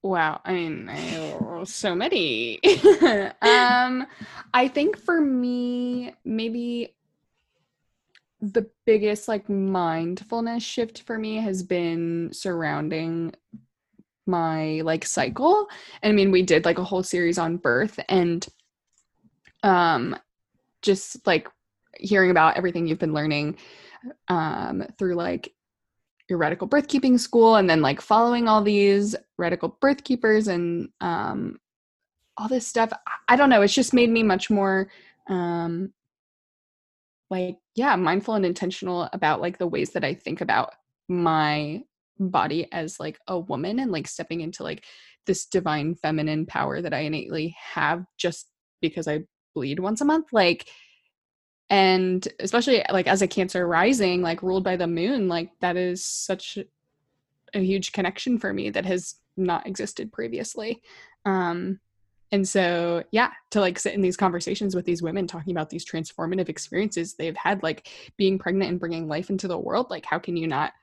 Wow, 0.07 0.39
I 0.45 0.53
mean, 0.53 0.89
I, 0.89 1.63
so 1.65 1.93
many. 1.93 2.61
um, 3.41 4.07
I 4.53 4.69
think 4.69 4.97
for 4.97 5.19
me, 5.19 6.13
maybe 6.23 6.95
the 8.39 8.69
biggest 8.85 9.27
like 9.27 9.49
mindfulness 9.49 10.63
shift 10.63 11.01
for 11.01 11.17
me 11.17 11.37
has 11.37 11.61
been 11.61 12.29
surrounding 12.31 13.33
my 14.25 14.79
like 14.85 15.05
cycle. 15.05 15.67
And 16.01 16.11
I 16.11 16.15
mean, 16.15 16.31
we 16.31 16.41
did 16.41 16.63
like 16.63 16.77
a 16.77 16.85
whole 16.85 17.03
series 17.03 17.37
on 17.37 17.57
birth 17.57 17.99
and 18.07 18.47
um 19.63 20.15
just 20.81 21.27
like 21.27 21.49
hearing 21.97 22.31
about 22.31 22.55
everything 22.55 22.87
you've 22.87 22.99
been 22.99 23.13
learning 23.13 23.57
um 24.29 24.85
through 24.97 25.15
like 25.15 25.51
your 26.29 26.39
radical 26.39 26.67
birth 26.67 26.87
keeping 26.87 27.17
school 27.17 27.55
and 27.55 27.69
then 27.69 27.81
like 27.81 28.01
following 28.01 28.47
all 28.47 28.61
these 28.61 29.15
radical 29.37 29.77
birth 29.81 30.03
keepers 30.03 30.47
and 30.47 30.89
um 31.01 31.57
all 32.37 32.47
this 32.47 32.67
stuff 32.67 32.91
i 33.27 33.35
don't 33.35 33.49
know 33.49 33.61
it's 33.61 33.73
just 33.73 33.93
made 33.93 34.09
me 34.09 34.23
much 34.23 34.49
more 34.49 34.89
um 35.27 35.91
like 37.29 37.57
yeah 37.75 37.95
mindful 37.95 38.35
and 38.35 38.45
intentional 38.45 39.09
about 39.13 39.41
like 39.41 39.57
the 39.57 39.67
ways 39.67 39.91
that 39.91 40.03
i 40.03 40.13
think 40.13 40.41
about 40.41 40.73
my 41.09 41.81
body 42.19 42.67
as 42.71 42.99
like 42.99 43.19
a 43.27 43.39
woman 43.39 43.79
and 43.79 43.91
like 43.91 44.07
stepping 44.07 44.41
into 44.41 44.63
like 44.63 44.83
this 45.25 45.45
divine 45.45 45.95
feminine 45.95 46.45
power 46.45 46.81
that 46.81 46.93
i 46.93 46.99
innately 46.99 47.55
have 47.73 48.05
just 48.17 48.47
because 48.81 49.07
i 49.07 49.19
bleed 49.55 49.79
once 49.79 50.01
a 50.01 50.05
month 50.05 50.27
like 50.31 50.67
and 51.69 52.27
especially 52.39 52.83
like 52.91 53.07
as 53.07 53.21
a 53.21 53.27
cancer 53.27 53.67
rising 53.67 54.21
like 54.21 54.41
ruled 54.41 54.63
by 54.63 54.75
the 54.75 54.87
moon 54.87 55.27
like 55.27 55.51
that 55.59 55.75
is 55.75 56.03
such 56.03 56.57
a 57.53 57.59
huge 57.59 57.91
connection 57.91 58.37
for 58.37 58.53
me 58.53 58.69
that 58.69 58.85
has 58.85 59.15
not 59.35 59.67
existed 59.67 60.11
previously. 60.11 60.81
Um 61.25 61.79
and 62.31 62.47
so 62.47 63.03
yeah 63.11 63.31
to 63.51 63.61
like 63.61 63.79
sit 63.79 63.93
in 63.93 64.01
these 64.01 64.17
conversations 64.17 64.75
with 64.75 64.85
these 64.85 65.01
women 65.01 65.27
talking 65.27 65.51
about 65.51 65.69
these 65.69 65.85
transformative 65.85 66.49
experiences 66.49 67.13
they've 67.13 67.37
had 67.37 67.63
like 67.63 67.87
being 68.17 68.37
pregnant 68.37 68.69
and 68.69 68.79
bringing 68.79 69.07
life 69.07 69.29
into 69.29 69.47
the 69.47 69.57
world 69.57 69.87
like 69.89 70.05
how 70.05 70.19
can 70.19 70.35
you 70.35 70.47
not? 70.47 70.73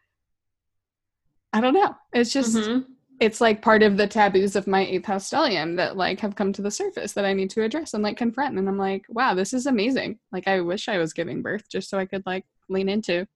I 1.52 1.60
don't 1.60 1.74
know. 1.74 1.94
It's 2.12 2.32
just 2.32 2.56
mm-hmm 2.56 2.93
it's 3.20 3.40
like 3.40 3.62
part 3.62 3.82
of 3.82 3.96
the 3.96 4.06
taboos 4.06 4.56
of 4.56 4.66
my 4.66 4.84
eighth 4.84 5.06
house 5.06 5.30
stellium 5.30 5.76
that 5.76 5.96
like 5.96 6.20
have 6.20 6.34
come 6.34 6.52
to 6.52 6.62
the 6.62 6.70
surface 6.70 7.12
that 7.12 7.24
I 7.24 7.32
need 7.32 7.50
to 7.50 7.62
address 7.62 7.94
and 7.94 8.02
like 8.02 8.16
confront. 8.16 8.58
And 8.58 8.68
I'm 8.68 8.78
like, 8.78 9.04
wow, 9.08 9.34
this 9.34 9.52
is 9.52 9.66
amazing. 9.66 10.18
Like 10.32 10.48
I 10.48 10.60
wish 10.60 10.88
I 10.88 10.98
was 10.98 11.12
giving 11.12 11.42
birth 11.42 11.68
just 11.70 11.88
so 11.88 11.98
I 11.98 12.06
could 12.06 12.24
like 12.26 12.44
lean 12.68 12.88
into 12.88 13.26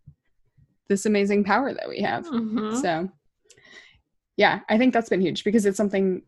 this 0.88 1.06
amazing 1.06 1.44
power 1.44 1.72
that 1.72 1.88
we 1.88 2.00
have. 2.00 2.26
Mm-hmm. 2.26 2.76
So 2.76 3.08
yeah, 4.36 4.60
I 4.68 4.78
think 4.78 4.92
that's 4.92 5.08
been 5.08 5.20
huge 5.20 5.44
because 5.44 5.64
it's 5.64 5.76
something 5.76 6.22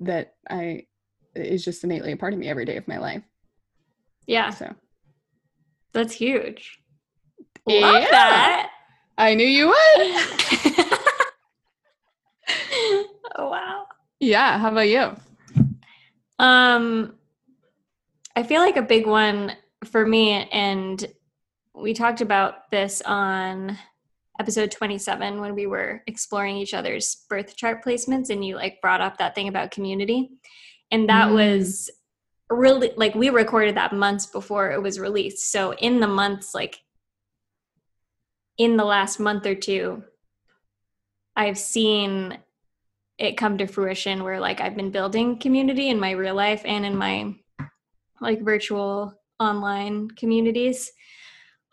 that 0.00 0.34
I 0.48 0.86
is 1.34 1.64
just 1.64 1.84
innately 1.84 2.12
a 2.12 2.16
part 2.16 2.32
of 2.32 2.38
me 2.38 2.48
every 2.48 2.64
day 2.64 2.76
of 2.76 2.88
my 2.88 2.98
life. 2.98 3.22
Yeah. 4.26 4.50
So 4.50 4.74
that's 5.92 6.14
huge. 6.14 6.78
Love 7.66 8.02
yeah. 8.02 8.10
that. 8.10 8.70
I 9.18 9.34
knew 9.34 9.46
you 9.46 9.68
would. 9.68 10.72
oh 13.36 13.50
wow. 13.50 13.86
Yeah, 14.20 14.58
how 14.58 14.70
about 14.70 14.88
you? 14.88 15.16
Um 16.38 17.14
I 18.34 18.42
feel 18.42 18.60
like 18.60 18.76
a 18.76 18.82
big 18.82 19.06
one 19.06 19.52
for 19.84 20.06
me 20.06 20.48
and 20.50 21.04
we 21.74 21.94
talked 21.94 22.20
about 22.20 22.70
this 22.70 23.02
on 23.02 23.78
episode 24.38 24.70
27 24.70 25.40
when 25.40 25.54
we 25.54 25.66
were 25.66 26.02
exploring 26.06 26.56
each 26.56 26.74
other's 26.74 27.24
birth 27.28 27.56
chart 27.56 27.84
placements 27.84 28.30
and 28.30 28.44
you 28.44 28.56
like 28.56 28.80
brought 28.80 29.00
up 29.00 29.16
that 29.18 29.34
thing 29.34 29.48
about 29.48 29.70
community 29.70 30.30
and 30.90 31.08
that 31.08 31.28
mm. 31.28 31.34
was 31.34 31.90
really 32.50 32.92
like 32.96 33.14
we 33.14 33.30
recorded 33.30 33.76
that 33.76 33.92
months 33.92 34.26
before 34.26 34.70
it 34.70 34.80
was 34.80 35.00
released 35.00 35.50
so 35.50 35.72
in 35.74 36.00
the 36.00 36.06
months 36.06 36.54
like 36.54 36.80
in 38.58 38.76
the 38.76 38.84
last 38.84 39.18
month 39.18 39.46
or 39.46 39.54
two 39.54 40.02
i've 41.34 41.58
seen 41.58 42.38
it 43.18 43.36
come 43.36 43.58
to 43.58 43.66
fruition 43.66 44.22
where 44.24 44.40
like 44.40 44.60
I've 44.60 44.76
been 44.76 44.90
building 44.90 45.38
community 45.38 45.88
in 45.88 45.98
my 45.98 46.10
real 46.10 46.34
life 46.34 46.62
and 46.64 46.84
in 46.84 46.96
my 46.96 47.34
like 48.20 48.42
virtual 48.42 49.14
online 49.38 50.08
communities. 50.10 50.92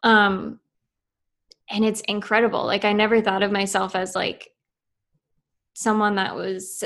Um 0.04 0.60
and 1.70 1.84
it's 1.84 2.02
incredible. 2.02 2.66
Like 2.66 2.86
I 2.86 2.94
never 2.94 3.22
thought 3.22 3.44
of 3.44 3.52
myself 3.52 3.96
as 3.96 4.16
like 4.16 4.50
someone 5.74 6.16
that 6.16 6.36
was 6.36 6.84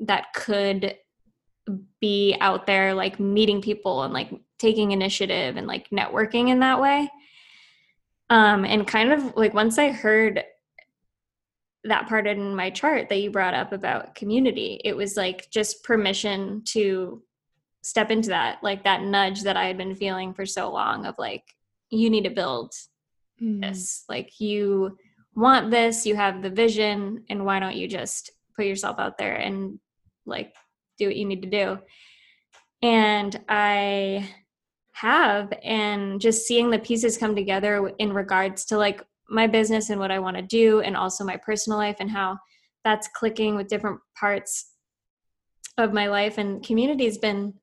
that 0.00 0.32
could 0.34 0.96
be 2.00 2.36
out 2.40 2.66
there 2.66 2.94
like 2.94 3.20
meeting 3.20 3.60
people 3.62 4.02
and 4.02 4.12
like 4.12 4.30
taking 4.58 4.92
initiative 4.92 5.56
and 5.56 5.66
like 5.66 5.90
networking 5.90 6.48
in 6.48 6.60
that 6.60 6.80
way. 6.80 7.10
Um 8.30 8.64
and 8.64 8.86
kind 8.86 9.12
of 9.12 9.36
like 9.36 9.52
once 9.52 9.78
I 9.78 9.90
heard 9.90 10.44
that 11.84 12.08
part 12.08 12.26
in 12.26 12.54
my 12.54 12.70
chart 12.70 13.08
that 13.08 13.20
you 13.20 13.30
brought 13.30 13.54
up 13.54 13.72
about 13.72 14.14
community. 14.14 14.80
It 14.84 14.96
was 14.96 15.16
like 15.16 15.50
just 15.50 15.82
permission 15.82 16.62
to 16.66 17.22
step 17.82 18.10
into 18.10 18.28
that, 18.28 18.62
like 18.62 18.84
that 18.84 19.02
nudge 19.02 19.42
that 19.42 19.56
I 19.56 19.66
had 19.66 19.76
been 19.76 19.96
feeling 19.96 20.32
for 20.34 20.46
so 20.46 20.70
long 20.70 21.06
of 21.06 21.16
like, 21.18 21.44
you 21.90 22.08
need 22.08 22.24
to 22.24 22.30
build 22.30 22.72
mm. 23.42 23.60
this. 23.60 24.04
Like, 24.08 24.40
you 24.40 24.96
want 25.34 25.70
this, 25.70 26.06
you 26.06 26.14
have 26.14 26.42
the 26.42 26.50
vision, 26.50 27.24
and 27.28 27.44
why 27.44 27.58
don't 27.58 27.76
you 27.76 27.88
just 27.88 28.30
put 28.54 28.66
yourself 28.66 28.98
out 28.98 29.18
there 29.18 29.34
and 29.34 29.80
like 30.24 30.54
do 30.98 31.06
what 31.06 31.16
you 31.16 31.24
need 31.24 31.42
to 31.42 31.50
do? 31.50 31.78
And 32.80 33.40
I 33.48 34.28
have, 34.92 35.52
and 35.62 36.20
just 36.20 36.46
seeing 36.46 36.70
the 36.70 36.78
pieces 36.78 37.18
come 37.18 37.34
together 37.34 37.92
in 37.98 38.12
regards 38.12 38.66
to 38.66 38.78
like 38.78 39.02
my 39.32 39.46
business 39.46 39.90
and 39.90 39.98
what 39.98 40.10
I 40.10 40.18
want 40.18 40.36
to 40.36 40.42
do, 40.42 40.80
and 40.80 40.96
also 40.96 41.24
my 41.24 41.36
personal 41.36 41.78
life 41.78 41.96
and 42.00 42.10
how 42.10 42.38
that's 42.84 43.08
clicking 43.14 43.56
with 43.56 43.68
different 43.68 44.00
parts 44.18 44.72
of 45.78 45.92
my 45.92 46.08
life. 46.08 46.38
And 46.38 46.64
community 46.64 47.04
has 47.06 47.18
been 47.18 47.54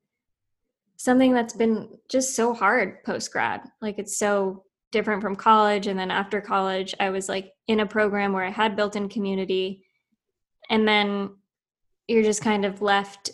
something 0.97 1.33
that's 1.33 1.53
been 1.53 1.89
just 2.09 2.35
so 2.35 2.53
hard 2.53 3.03
post 3.03 3.31
grad. 3.31 3.61
Like 3.81 3.99
it's 3.99 4.17
so 4.17 4.63
different 4.91 5.21
from 5.21 5.35
college. 5.35 5.87
And 5.87 5.99
then 5.99 6.11
after 6.11 6.41
college, 6.41 6.95
I 6.99 7.09
was 7.09 7.29
like 7.29 7.51
in 7.67 7.81
a 7.81 7.85
program 7.85 8.33
where 8.33 8.43
I 8.43 8.49
had 8.49 8.75
built 8.75 8.95
in 8.95 9.07
community. 9.07 9.85
And 10.69 10.87
then 10.87 11.35
you're 12.07 12.23
just 12.23 12.41
kind 12.41 12.65
of 12.65 12.81
left 12.81 13.31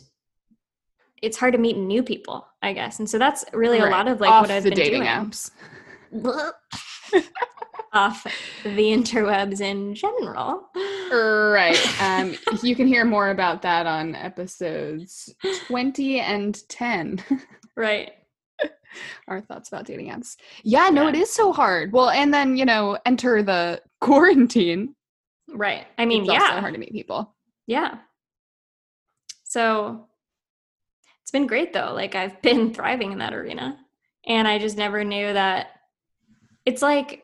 it's 1.22 1.38
hard 1.38 1.54
to 1.54 1.60
meet 1.60 1.78
new 1.78 2.04
people, 2.04 2.46
I 2.62 2.74
guess. 2.74 3.00
And 3.00 3.10
so 3.10 3.18
that's 3.18 3.46
really 3.52 3.80
right. 3.80 3.88
a 3.88 3.92
lot 3.92 4.08
of 4.08 4.20
like 4.20 4.30
Off 4.30 4.44
what 4.44 4.52
I've 4.52 4.64
the 4.64 4.70
been 4.70 4.78
dating 4.78 5.02
doing. 5.02 5.12
apps. 5.12 5.50
off 7.96 8.26
the 8.64 8.70
interwebs 8.70 9.62
in 9.62 9.96
general. 9.96 10.70
Right. 11.12 11.80
Um, 12.06 12.36
you 12.62 12.76
can 12.76 12.88
hear 12.88 13.06
more 13.06 13.30
about 13.30 13.62
that 13.62 13.88
on 13.88 14.16
episodes 14.16 15.34
20 15.68 16.20
and 16.20 16.68
10. 16.70 17.24
Right. 17.78 18.14
Our 19.28 19.42
thoughts 19.42 19.68
about 19.68 19.86
dating 19.86 20.10
apps. 20.10 20.38
Yeah, 20.64 20.90
no, 20.90 21.04
yeah. 21.04 21.10
it 21.10 21.16
is 21.16 21.30
so 21.30 21.52
hard. 21.52 21.92
Well, 21.92 22.10
and 22.10 22.34
then, 22.34 22.56
you 22.56 22.64
know, 22.64 22.98
enter 23.06 23.44
the 23.44 23.82
quarantine. 24.02 24.96
Right. 25.50 25.86
I 25.98 26.06
mean, 26.06 26.24
it's 26.24 26.32
yeah. 26.32 26.62
hard 26.62 26.74
to 26.74 26.80
meet 26.80 26.94
people. 26.94 27.36
Yeah. 27.68 27.98
So 29.44 30.08
it's 31.22 31.32
been 31.32 31.48
great 31.48 31.74
though. 31.74 31.92
Like 31.94 32.16
I've 32.16 32.42
been 32.42 32.74
thriving 32.74 33.12
in 33.12 33.18
that 33.18 33.34
arena. 33.34 33.78
And 34.26 34.48
I 34.48 34.58
just 34.58 34.78
never 34.78 35.04
knew 35.04 35.34
that 35.34 35.68
it's 36.66 36.82
like 36.82 37.24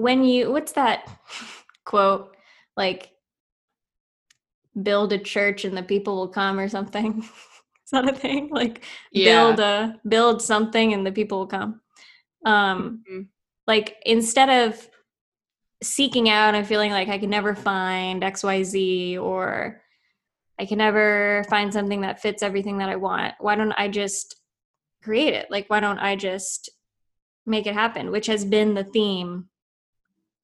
when 0.00 0.24
you 0.24 0.50
what's 0.50 0.72
that 0.72 1.08
quote? 1.84 2.36
Like 2.76 3.10
build 4.80 5.12
a 5.12 5.18
church 5.18 5.64
and 5.64 5.76
the 5.76 5.82
people 5.82 6.16
will 6.16 6.28
come 6.28 6.58
or 6.58 6.68
something. 6.68 7.22
Is 7.84 7.90
that 7.92 8.08
a 8.08 8.14
thing? 8.14 8.48
Like 8.50 8.84
yeah. 9.12 9.24
build 9.24 9.60
a 9.60 10.00
build 10.08 10.42
something 10.42 10.92
and 10.92 11.06
the 11.06 11.12
people 11.12 11.40
will 11.40 11.46
come. 11.46 11.80
Um 12.44 13.02
mm-hmm. 13.10 13.22
like 13.66 13.96
instead 14.06 14.48
of 14.48 14.88
seeking 15.82 16.28
out 16.28 16.54
and 16.54 16.66
feeling 16.66 16.90
like 16.90 17.08
i 17.08 17.16
can 17.16 17.30
never 17.30 17.54
find 17.54 18.22
xyz 18.22 19.18
or 19.18 19.80
i 20.58 20.66
can 20.66 20.76
never 20.76 21.42
find 21.48 21.72
something 21.72 22.02
that 22.02 22.20
fits 22.20 22.42
everything 22.42 22.76
that 22.76 22.90
i 22.90 22.96
want 22.96 23.32
why 23.38 23.54
don't 23.54 23.72
i 23.72 23.88
just 23.88 24.40
create 25.02 25.34
it? 25.34 25.50
Like 25.50 25.66
why 25.68 25.80
don't 25.80 25.98
i 25.98 26.16
just 26.16 26.70
make 27.46 27.66
it 27.66 27.74
happen? 27.74 28.10
Which 28.10 28.26
has 28.26 28.44
been 28.44 28.74
the 28.74 28.84
theme 28.84 29.48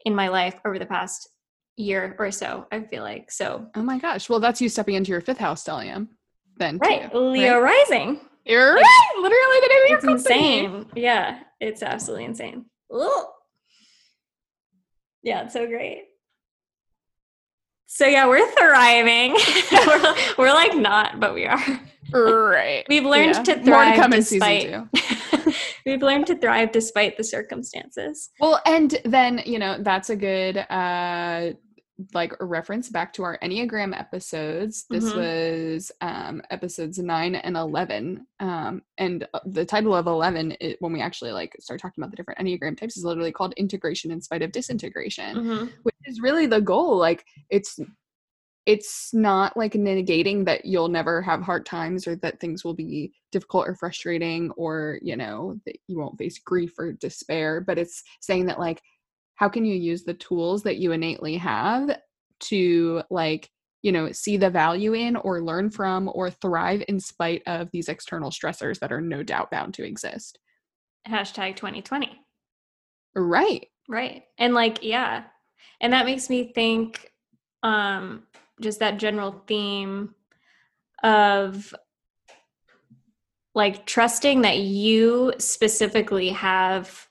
in 0.06 0.14
my 0.14 0.28
life 0.28 0.54
over 0.64 0.78
the 0.78 0.86
past 0.86 1.28
year 1.76 2.16
or 2.18 2.30
so, 2.30 2.66
I 2.72 2.80
feel 2.80 3.02
like. 3.02 3.30
So 3.30 3.66
Oh 3.74 3.82
my 3.82 3.98
gosh. 3.98 4.30
Well 4.30 4.40
that's 4.40 4.62
you 4.62 4.70
stepping 4.70 4.94
into 4.94 5.10
your 5.10 5.20
fifth 5.20 5.38
house 5.38 5.62
stellium 5.62 6.08
then. 6.56 6.78
Right. 6.78 7.12
Too, 7.12 7.18
Leo 7.18 7.60
right? 7.60 7.86
rising. 7.90 8.20
You're 8.46 8.76
like, 8.76 8.84
right. 8.84 9.12
Literally 9.16 9.60
the 9.60 9.68
name 9.68 9.82
of 9.82 9.88
your 9.88 10.14
It's 10.14 10.24
insane. 10.24 10.86
Yeah. 10.94 11.40
It's 11.60 11.82
absolutely 11.82 12.24
insane. 12.24 12.64
Ugh. 12.90 13.26
Yeah, 15.22 15.42
it's 15.42 15.52
so 15.52 15.66
great. 15.66 16.04
So 17.86 18.06
yeah, 18.06 18.28
we're 18.28 18.48
thriving. 18.52 19.32
we're, 19.72 20.14
we're, 20.38 20.54
like 20.54 20.76
not, 20.76 21.18
but 21.18 21.34
we 21.34 21.46
are. 21.46 21.80
Right. 22.12 22.84
We've 22.88 23.04
learned 23.04 23.34
yeah. 23.34 23.42
to 23.42 23.54
thrive 23.64 23.64
More 23.64 23.84
to 23.84 24.00
come 24.00 24.10
despite. 24.12 24.66
In 24.66 24.88
season 24.90 24.90
two. 24.94 25.15
we've 25.86 26.02
learned 26.02 26.26
to 26.26 26.36
thrive 26.36 26.72
despite 26.72 27.16
the 27.16 27.24
circumstances 27.24 28.30
well 28.40 28.60
and 28.66 28.98
then 29.04 29.40
you 29.46 29.58
know 29.58 29.78
that's 29.82 30.10
a 30.10 30.16
good 30.16 30.58
uh 30.70 31.52
like 32.12 32.34
reference 32.40 32.90
back 32.90 33.10
to 33.14 33.22
our 33.22 33.38
Enneagram 33.42 33.98
episodes. 33.98 34.84
This 34.90 35.04
Mhm. 35.12 35.16
was 35.16 35.90
um, 36.02 36.42
episodes 36.50 36.98
nine 36.98 37.36
and 37.36 37.56
11. 37.56 38.26
Um, 38.38 38.82
and 38.98 39.26
uh, 39.32 39.40
the 39.46 39.64
title 39.64 39.94
of 39.94 40.06
11, 40.06 40.56
it, 40.60 40.76
when 40.80 40.92
we 40.92 41.00
actually 41.00 41.32
like 41.32 41.56
start 41.58 41.80
talking 41.80 42.02
about 42.02 42.10
the 42.10 42.16
different 42.18 42.38
Enneagram 42.38 42.76
types, 42.78 42.98
is 42.98 43.04
literally 43.04 43.32
called 43.32 43.54
Integration 43.56 44.10
in 44.10 44.20
Spite 44.20 44.42
of 44.42 44.52
Disintegration 44.52 45.36
Mhm. 45.36 45.72
which 45.84 45.94
is 46.04 46.20
really 46.20 46.44
the 46.44 46.60
goal 46.60 46.98
like 46.98 47.24
it's 47.48 47.78
it's 48.66 49.14
not 49.14 49.56
like 49.56 49.72
negating 49.74 50.44
that 50.44 50.64
you'll 50.64 50.88
never 50.88 51.22
have 51.22 51.40
hard 51.40 51.64
times 51.64 52.06
or 52.06 52.16
that 52.16 52.40
things 52.40 52.64
will 52.64 52.74
be 52.74 53.12
difficult 53.30 53.68
or 53.68 53.74
frustrating 53.74 54.50
or 54.52 54.98
you 55.02 55.16
know 55.16 55.58
that 55.64 55.76
you 55.86 55.98
won't 55.98 56.18
face 56.18 56.38
grief 56.38 56.72
or 56.78 56.92
despair 56.92 57.60
but 57.60 57.78
it's 57.78 58.02
saying 58.20 58.46
that 58.46 58.58
like 58.58 58.82
how 59.36 59.48
can 59.48 59.64
you 59.64 59.74
use 59.74 60.04
the 60.04 60.14
tools 60.14 60.62
that 60.62 60.78
you 60.78 60.92
innately 60.92 61.36
have 61.36 61.98
to 62.40 63.02
like 63.10 63.48
you 63.82 63.92
know 63.92 64.10
see 64.12 64.36
the 64.36 64.50
value 64.50 64.94
in 64.94 65.16
or 65.16 65.42
learn 65.42 65.70
from 65.70 66.10
or 66.14 66.30
thrive 66.30 66.82
in 66.88 66.98
spite 66.98 67.42
of 67.46 67.70
these 67.72 67.88
external 67.88 68.30
stressors 68.30 68.78
that 68.80 68.92
are 68.92 69.00
no 69.00 69.22
doubt 69.22 69.50
bound 69.50 69.72
to 69.74 69.84
exist 69.84 70.38
Hashtag 71.08 71.54
2020. 71.54 72.10
right 73.14 73.68
Right. 73.88 74.24
And 74.38 74.54
like, 74.54 74.82
yeah. 74.82 75.24
And 75.80 75.92
that 75.92 76.06
makes 76.06 76.30
me 76.30 76.52
think 76.52 77.12
um 77.62 78.22
just 78.60 78.80
that 78.80 78.98
general 78.98 79.42
theme 79.46 80.14
of 81.02 81.74
like 83.54 83.86
trusting 83.86 84.42
that 84.42 84.58
you 84.58 85.32
specifically 85.38 86.30
have 86.30 87.06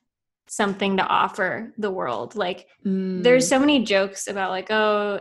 something 0.48 0.98
to 0.98 1.04
offer 1.04 1.74
the 1.78 1.92
world. 1.92 2.36
Like 2.36 2.68
there's 2.84 3.46
mm. 3.46 3.50
so 3.50 3.60
many 3.60 3.84
jokes 3.84 4.28
about 4.28 4.52
like, 4.52 4.70
oh, 4.70 5.20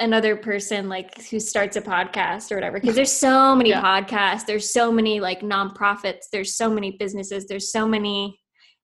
another 0.00 0.34
person 0.34 0.88
like 0.88 1.22
who 1.26 1.38
starts 1.38 1.76
a 1.76 1.82
podcast 1.82 2.50
or 2.50 2.54
whatever 2.54 2.80
because 2.80 2.96
there's 2.96 3.12
so 3.12 3.54
many 3.56 3.68
Yeah. 3.70 3.82
podcasts 3.82 4.46
there's 4.46 4.72
so 4.72 4.90
many 4.90 5.20
like 5.20 5.40
nonprofits 5.40 6.30
there's 6.32 6.56
so 6.56 6.70
many 6.70 6.96
businesses 6.98 7.46
there's 7.46 7.70
so 7.70 7.86
many 7.86 8.40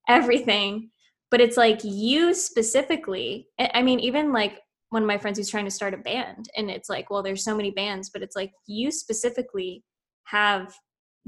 everything 0.09 0.91
but 1.31 1.41
it's 1.41 1.57
like 1.57 1.81
you 1.83 2.35
specifically 2.35 3.49
I 3.59 3.83
mean 3.83 3.99
even 4.01 4.33
like 4.33 4.61
one 4.97 5.03
of 5.03 5.07
my 5.07 5.19
friends 5.19 5.37
who's 5.37 5.51
trying 5.51 5.67
to 5.67 5.71
start 5.71 5.93
a 5.93 5.99
band 5.99 6.49
and 6.57 6.71
it's 6.71 6.89
like 6.89 7.11
well 7.11 7.23
there's 7.23 7.45
so 7.45 7.55
many 7.55 7.71
bands 7.71 8.09
but 8.09 8.23
it's 8.23 8.35
like 8.35 8.51
you 8.67 8.91
specifically 8.91 9.85
have 10.25 10.75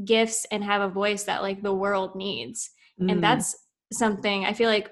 gifts 0.06 0.46
and 0.50 0.64
have 0.64 0.80
a 0.80 0.88
voice 0.88 1.24
that 1.24 1.42
like 1.42 1.62
the 1.62 1.74
world 1.74 2.16
needs 2.16 2.70
Mm. 2.98 3.12
and 3.12 3.22
that's 3.22 3.54
something 3.92 4.46
i 4.46 4.54
feel 4.54 4.70
like 4.70 4.90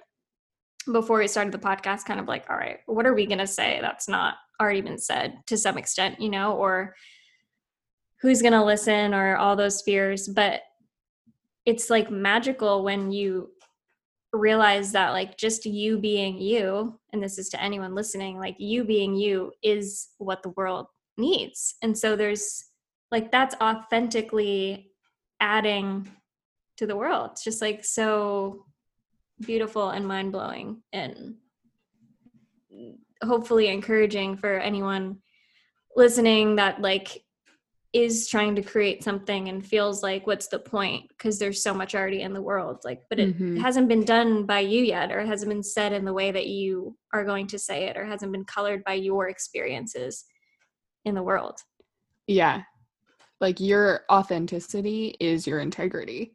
before 0.93 1.19
we 1.19 1.27
started 1.27 1.55
the 1.55 1.59
podcast 1.59 2.05
kind 2.05 2.21
of 2.21 2.29
like 2.29 2.45
all 2.51 2.57
right 2.57 2.81
what 2.85 3.07
are 3.07 3.15
we 3.15 3.25
going 3.25 3.39
to 3.39 3.47
say 3.47 3.79
that's 3.81 4.09
not 4.09 4.35
already 4.61 4.83
been 4.83 4.99
said 4.99 5.39
to 5.47 5.57
some 5.57 5.79
extent 5.79 6.21
you 6.21 6.29
know 6.29 6.53
or 6.53 6.95
who's 8.21 8.43
going 8.43 8.53
to 8.53 8.63
listen 8.63 9.15
or 9.15 9.37
all 9.39 9.57
those 9.57 9.81
fears 9.81 10.29
but 10.29 10.61
it's 11.65 11.89
like 11.89 12.11
magical 12.11 12.85
when 12.85 13.11
you 13.11 13.51
realize 14.37 14.93
that 14.93 15.11
like 15.11 15.37
just 15.37 15.67
you 15.67 15.99
being 15.99 16.39
you 16.39 16.99
and 17.13 17.23
this 17.23 17.39
is 17.39 17.49
to 17.49 17.63
anyone 17.63 17.95
listening 17.95 18.39
like 18.39 18.57
you 18.59 18.85
being 18.85 19.15
you 19.15 19.53
is 19.63 20.09
what 20.19 20.43
the 20.43 20.51
world 20.51 20.87
needs. 21.17 21.75
And 21.83 21.97
so 21.97 22.17
there's 22.17 22.65
like 23.11 23.31
that's 23.31 23.55
authentically 23.61 24.91
adding 25.41 26.09
to 26.77 26.87
the 26.87 26.97
world. 26.97 27.31
It's 27.33 27.45
just 27.45 27.63
like 27.63 27.85
so 27.85 28.67
beautiful 29.41 29.91
and 29.91 30.07
mind-blowing 30.07 30.83
and 30.93 31.35
hopefully 33.23 33.69
encouraging 33.69 34.37
for 34.37 34.59
anyone 34.59 35.19
listening 35.95 36.57
that 36.57 36.81
like 36.81 37.23
is 37.93 38.29
trying 38.29 38.55
to 38.57 38.63
create 38.63 39.03
something 39.03 39.49
and 39.49 39.65
feels 39.67 40.03
like 40.03 40.27
what's 40.27 40.49
the 40.49 40.59
point 40.59 41.09
because 41.11 41.39
there's 41.39 41.63
so 41.63 41.73
much 41.73 41.95
already 41.95 42.21
in 42.23 42.33
the 42.33 42.43
world 42.43 42.79
like 42.85 43.03
but 43.09 43.19
it 43.19 43.39
Mhm. 43.39 43.59
hasn't 43.61 43.89
been 43.89 44.05
done 44.05 44.45
by 44.45 44.61
you 44.61 44.83
yet 44.83 45.11
or 45.13 45.21
it 45.21 45.27
hasn't 45.27 45.49
been 45.51 45.63
said 45.63 45.93
in 45.93 46.05
the 46.05 46.13
way 46.13 46.31
that 46.31 46.47
you 46.47 46.97
are 47.15 47.25
going 47.25 47.47
to 47.49 47.59
say 47.59 47.85
it 47.85 47.97
or 47.97 48.05
hasn't 48.05 48.33
been 48.33 48.45
colored 48.45 48.83
by 48.85 48.95
your 48.95 49.29
experiences 49.29 50.25
in 51.05 51.15
the 51.15 51.23
world 51.23 51.59
Yeah. 52.27 52.63
Like 53.41 53.61
your 53.61 54.05
authenticity 54.11 55.17
is 55.21 55.47
your 55.47 55.61
integrity. 55.61 56.35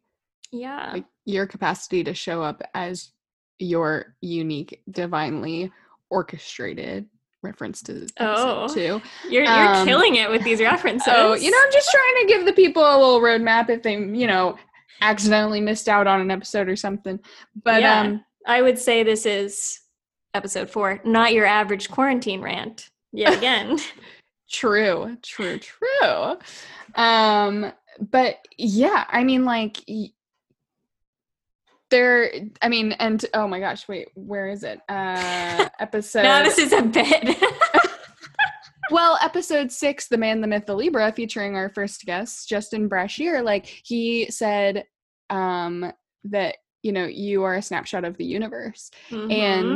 yeah 0.51 0.91
Like 0.93 1.05
your 1.25 1.47
capacity 1.47 2.03
to 2.05 2.13
show 2.13 2.41
up 2.41 2.61
as 2.73 3.11
your 3.59 4.15
unique, 4.21 4.81
divinely 4.89 5.71
orchestrated 6.09 7.07
reference 7.43 7.81
to 7.83 7.93
this 7.93 8.11
Oh. 8.19 8.63
episode 8.65 8.73
too. 8.75 9.01
you're 9.29 9.43
you're 9.43 9.73
um, 9.75 9.87
killing 9.87 10.15
it 10.15 10.29
with 10.29 10.43
these 10.43 10.59
references 10.71 11.05
So, 11.05 11.33
you 11.33 11.49
know, 11.51 11.57
I'm 11.63 11.71
just 11.71 11.89
trying 11.91 12.27
to 12.27 12.33
give 12.33 12.45
the 12.45 12.53
people 12.53 12.83
a 12.83 12.97
little 12.97 13.19
roadmap 13.21 13.69
if 13.69 13.81
they, 13.83 13.93
you 13.97 14.27
know, 14.27 14.57
accidentally 15.01 15.59
missed 15.61 15.89
out 15.89 16.05
on 16.07 16.21
an 16.21 16.29
episode 16.31 16.69
or 16.69 16.75
something. 16.75 17.19
But 17.63 17.81
Yeah. 17.81 17.99
um 18.01 18.25
I 18.47 18.61
would 18.61 18.77
say 18.79 19.03
this 19.03 19.25
is 19.25 19.79
episode 20.33 20.69
four, 20.69 20.99
not 21.03 21.33
your 21.33 21.45
average 21.45 21.89
quarantine 21.89 22.41
rant. 22.41 22.89
Yet 23.11 23.33
again. 23.37 23.77
True, 24.51 25.17
true, 25.21 25.59
true. 25.59 26.37
Um, 26.95 27.71
but 28.11 28.37
yeah, 28.57 29.05
I 29.09 29.23
mean, 29.23 29.45
like, 29.45 29.77
y- 29.87 30.09
there, 31.91 32.31
I 32.63 32.69
mean, 32.69 32.93
and 32.93 33.23
oh 33.35 33.47
my 33.47 33.59
gosh, 33.59 33.87
wait, 33.87 34.07
where 34.15 34.47
is 34.49 34.63
it? 34.63 34.79
Uh, 34.89 35.69
episode. 35.79 36.23
no, 36.23 36.41
this 36.43 36.57
is 36.57 36.73
a 36.73 36.81
bit. 36.81 37.37
well, 38.91 39.17
episode 39.21 39.71
six, 39.71 40.07
The 40.07 40.17
Man, 40.17 40.41
the 40.41 40.47
Myth, 40.47 40.65
the 40.65 40.75
Libra, 40.75 41.11
featuring 41.11 41.55
our 41.55 41.69
first 41.69 42.03
guest, 42.05 42.49
Justin 42.49 42.87
Brashear, 42.87 43.43
like, 43.43 43.65
he 43.85 44.29
said, 44.31 44.85
um, 45.29 45.91
that, 46.25 46.55
you 46.81 46.91
know, 46.91 47.05
you 47.05 47.43
are 47.43 47.55
a 47.55 47.61
snapshot 47.61 48.03
of 48.03 48.17
the 48.17 48.25
universe. 48.25 48.89
and 49.11 49.29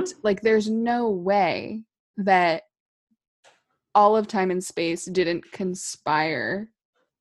Mhm. 0.03 0.13
like 0.23 0.41
there's 0.41 0.69
no 0.69 1.09
way 1.11 1.83
that 2.17 2.63
all 3.93 4.17
of 4.17 4.27
time 4.27 4.51
and 4.51 4.63
space 4.63 5.05
didn't 5.05 5.51
conspire 5.51 6.69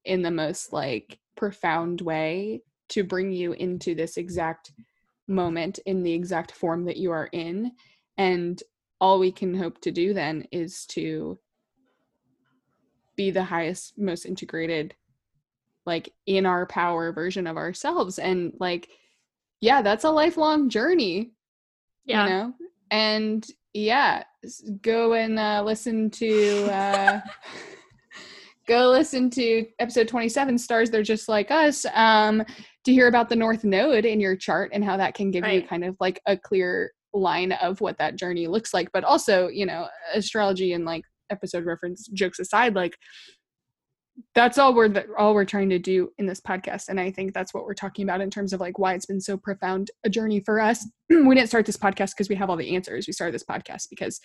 in 0.04 0.22
the 0.22 0.30
most 0.30 0.72
like 0.72 1.18
profound 1.36 2.00
way 2.00 2.62
to 2.90 3.04
bring 3.04 3.32
you 3.32 3.52
into 3.52 3.94
this 3.94 4.16
exact 4.16 4.72
moment 5.26 5.78
in 5.86 6.02
the 6.02 6.12
exact 6.12 6.52
form 6.52 6.84
that 6.84 6.96
you 6.96 7.10
are 7.10 7.28
in. 7.32 7.72
And 8.18 8.62
all 9.00 9.18
we 9.18 9.32
can 9.32 9.54
hope 9.54 9.80
to 9.82 9.90
do 9.90 10.14
then 10.14 10.46
is 10.52 10.86
to 10.86 11.38
be 13.16 13.30
the 13.30 13.44
highest 13.44 13.98
most 13.98 14.26
integrated 14.26 14.94
like 15.86 16.12
in 16.26 16.46
our 16.46 16.66
power 16.66 17.12
version 17.12 17.46
of 17.46 17.56
ourselves. 17.56 18.18
And 18.18 18.52
like 18.58 18.88
yeah 19.60 19.82
that's 19.82 20.04
a 20.04 20.10
lifelong 20.10 20.68
journey 20.68 21.32
yeah. 22.04 22.24
you 22.24 22.30
know? 22.30 22.52
And 22.90 23.46
yeah 23.72 24.22
go 24.82 25.14
and 25.14 25.38
uh, 25.38 25.62
listen 25.64 26.08
to 26.08 26.64
uh 26.72 27.20
go 28.68 28.90
listen 28.90 29.28
to 29.30 29.66
episode 29.78 30.08
27 30.08 30.58
stars 30.58 30.90
they're 30.90 31.02
just 31.02 31.28
like 31.28 31.50
us. 31.50 31.84
Um 31.94 32.44
to 32.84 32.92
hear 32.92 33.08
about 33.08 33.28
the 33.28 33.36
north 33.36 33.64
node 33.64 34.04
in 34.04 34.20
your 34.20 34.36
chart 34.36 34.70
and 34.72 34.84
how 34.84 34.96
that 34.96 35.14
can 35.14 35.30
give 35.30 35.46
you 35.46 35.62
kind 35.62 35.84
of 35.84 35.96
like 36.00 36.20
a 36.26 36.36
clear 36.36 36.92
line 37.12 37.52
of 37.52 37.80
what 37.80 37.98
that 37.98 38.16
journey 38.16 38.46
looks 38.46 38.74
like. 38.74 38.88
But 38.92 39.04
also 39.04 39.48
you 39.48 39.66
know 39.66 39.88
astrology 40.14 40.72
and 40.72 40.84
like 40.84 41.04
episode 41.30 41.64
reference 41.64 42.06
jokes 42.08 42.38
aside 42.38 42.74
like 42.74 42.96
that's 44.34 44.58
all 44.58 44.74
we're 44.74 44.88
that 44.88 45.06
all 45.18 45.34
we're 45.34 45.44
trying 45.44 45.70
to 45.70 45.78
do 45.78 46.10
in 46.18 46.26
this 46.26 46.40
podcast. 46.40 46.88
And 46.88 47.00
i 47.00 47.10
think 47.10 47.34
that's 47.34 47.52
what 47.52 47.64
we're 47.64 47.74
talking 47.74 48.04
about 48.04 48.20
in 48.20 48.30
terms 48.30 48.52
of 48.52 48.60
like 48.60 48.78
why 48.78 48.94
it's 48.94 49.06
been 49.06 49.20
so 49.20 49.36
profound 49.36 49.90
a 50.04 50.10
journey 50.10 50.40
for 50.40 50.60
us 50.60 50.86
we 51.10 51.34
didn't 51.34 51.48
start 51.48 51.66
this 51.66 51.76
podcast 51.76 52.12
because 52.12 52.28
we 52.28 52.34
have 52.34 52.50
all 52.50 52.56
the 52.56 52.74
answers. 52.74 53.06
We 53.06 53.12
started 53.12 53.34
this 53.34 53.44
podcast 53.44 53.88
because 53.90 54.20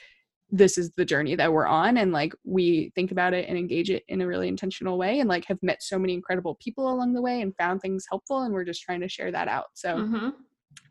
this 0.52 0.78
is 0.78 0.92
the 0.98 1.06
journey 1.06 1.36
that 1.36 1.52
we're 1.54 1.68
on 1.68 1.98
and 1.98 2.12
like 2.12 2.34
we 2.44 2.92
think 2.96 3.12
about 3.12 3.34
it 3.34 3.48
and 3.48 3.58
engage 3.58 3.90
it 3.92 4.04
in 4.08 4.22
a 4.22 4.28
really 4.28 4.48
intentional 4.48 4.98
way 4.98 5.20
and 5.20 5.30
like 5.30 5.46
have 5.46 5.60
met 5.62 5.82
so 5.84 6.00
many 6.00 6.14
incredible 6.14 6.56
people 6.56 6.92
along 6.92 7.14
the 7.14 7.22
way 7.22 7.42
and 7.42 7.56
found 7.58 7.80
things 7.82 8.06
helpful 8.10 8.42
and 8.42 8.54
we're 8.54 8.64
just 8.64 8.82
trying 8.82 9.00
to 9.02 9.08
share 9.08 9.32
that 9.32 9.48
out 9.48 9.66
so 9.74 9.96
Mhm. 9.98 10.34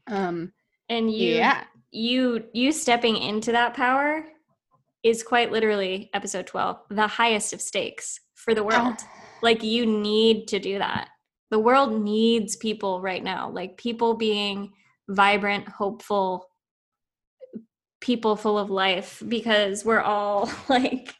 um 0.06 0.52
And 0.88 1.12
you 1.12 1.34
yeah 1.34 1.64
you 1.90 2.44
you 2.52 2.70
stepping 2.72 3.16
into 3.16 3.50
that 3.52 3.74
power 3.74 4.24
is 5.02 5.22
quite 5.22 5.50
literally 5.52 6.10
episode 6.12 6.46
12, 6.46 6.76
the 6.90 7.06
highest 7.06 7.52
of 7.52 7.60
stakes 7.60 8.20
for 8.34 8.54
the 8.54 8.62
world. 8.64 8.94
Ah. 9.00 9.08
like 9.42 9.62
you 9.62 9.86
need 9.86 10.46
to 10.48 10.58
do 10.58 10.78
that 10.78 11.08
the 11.50 11.58
world 11.58 12.00
needs 12.02 12.56
people 12.56 13.00
right 13.00 13.24
now 13.24 13.48
like 13.50 13.76
people 13.76 14.14
being 14.14 14.70
vibrant 15.08 15.66
hopeful 15.68 16.46
people 18.00 18.36
full 18.36 18.58
of 18.58 18.70
life 18.70 19.22
because 19.28 19.84
we're 19.84 20.00
all 20.00 20.50
like 20.68 21.14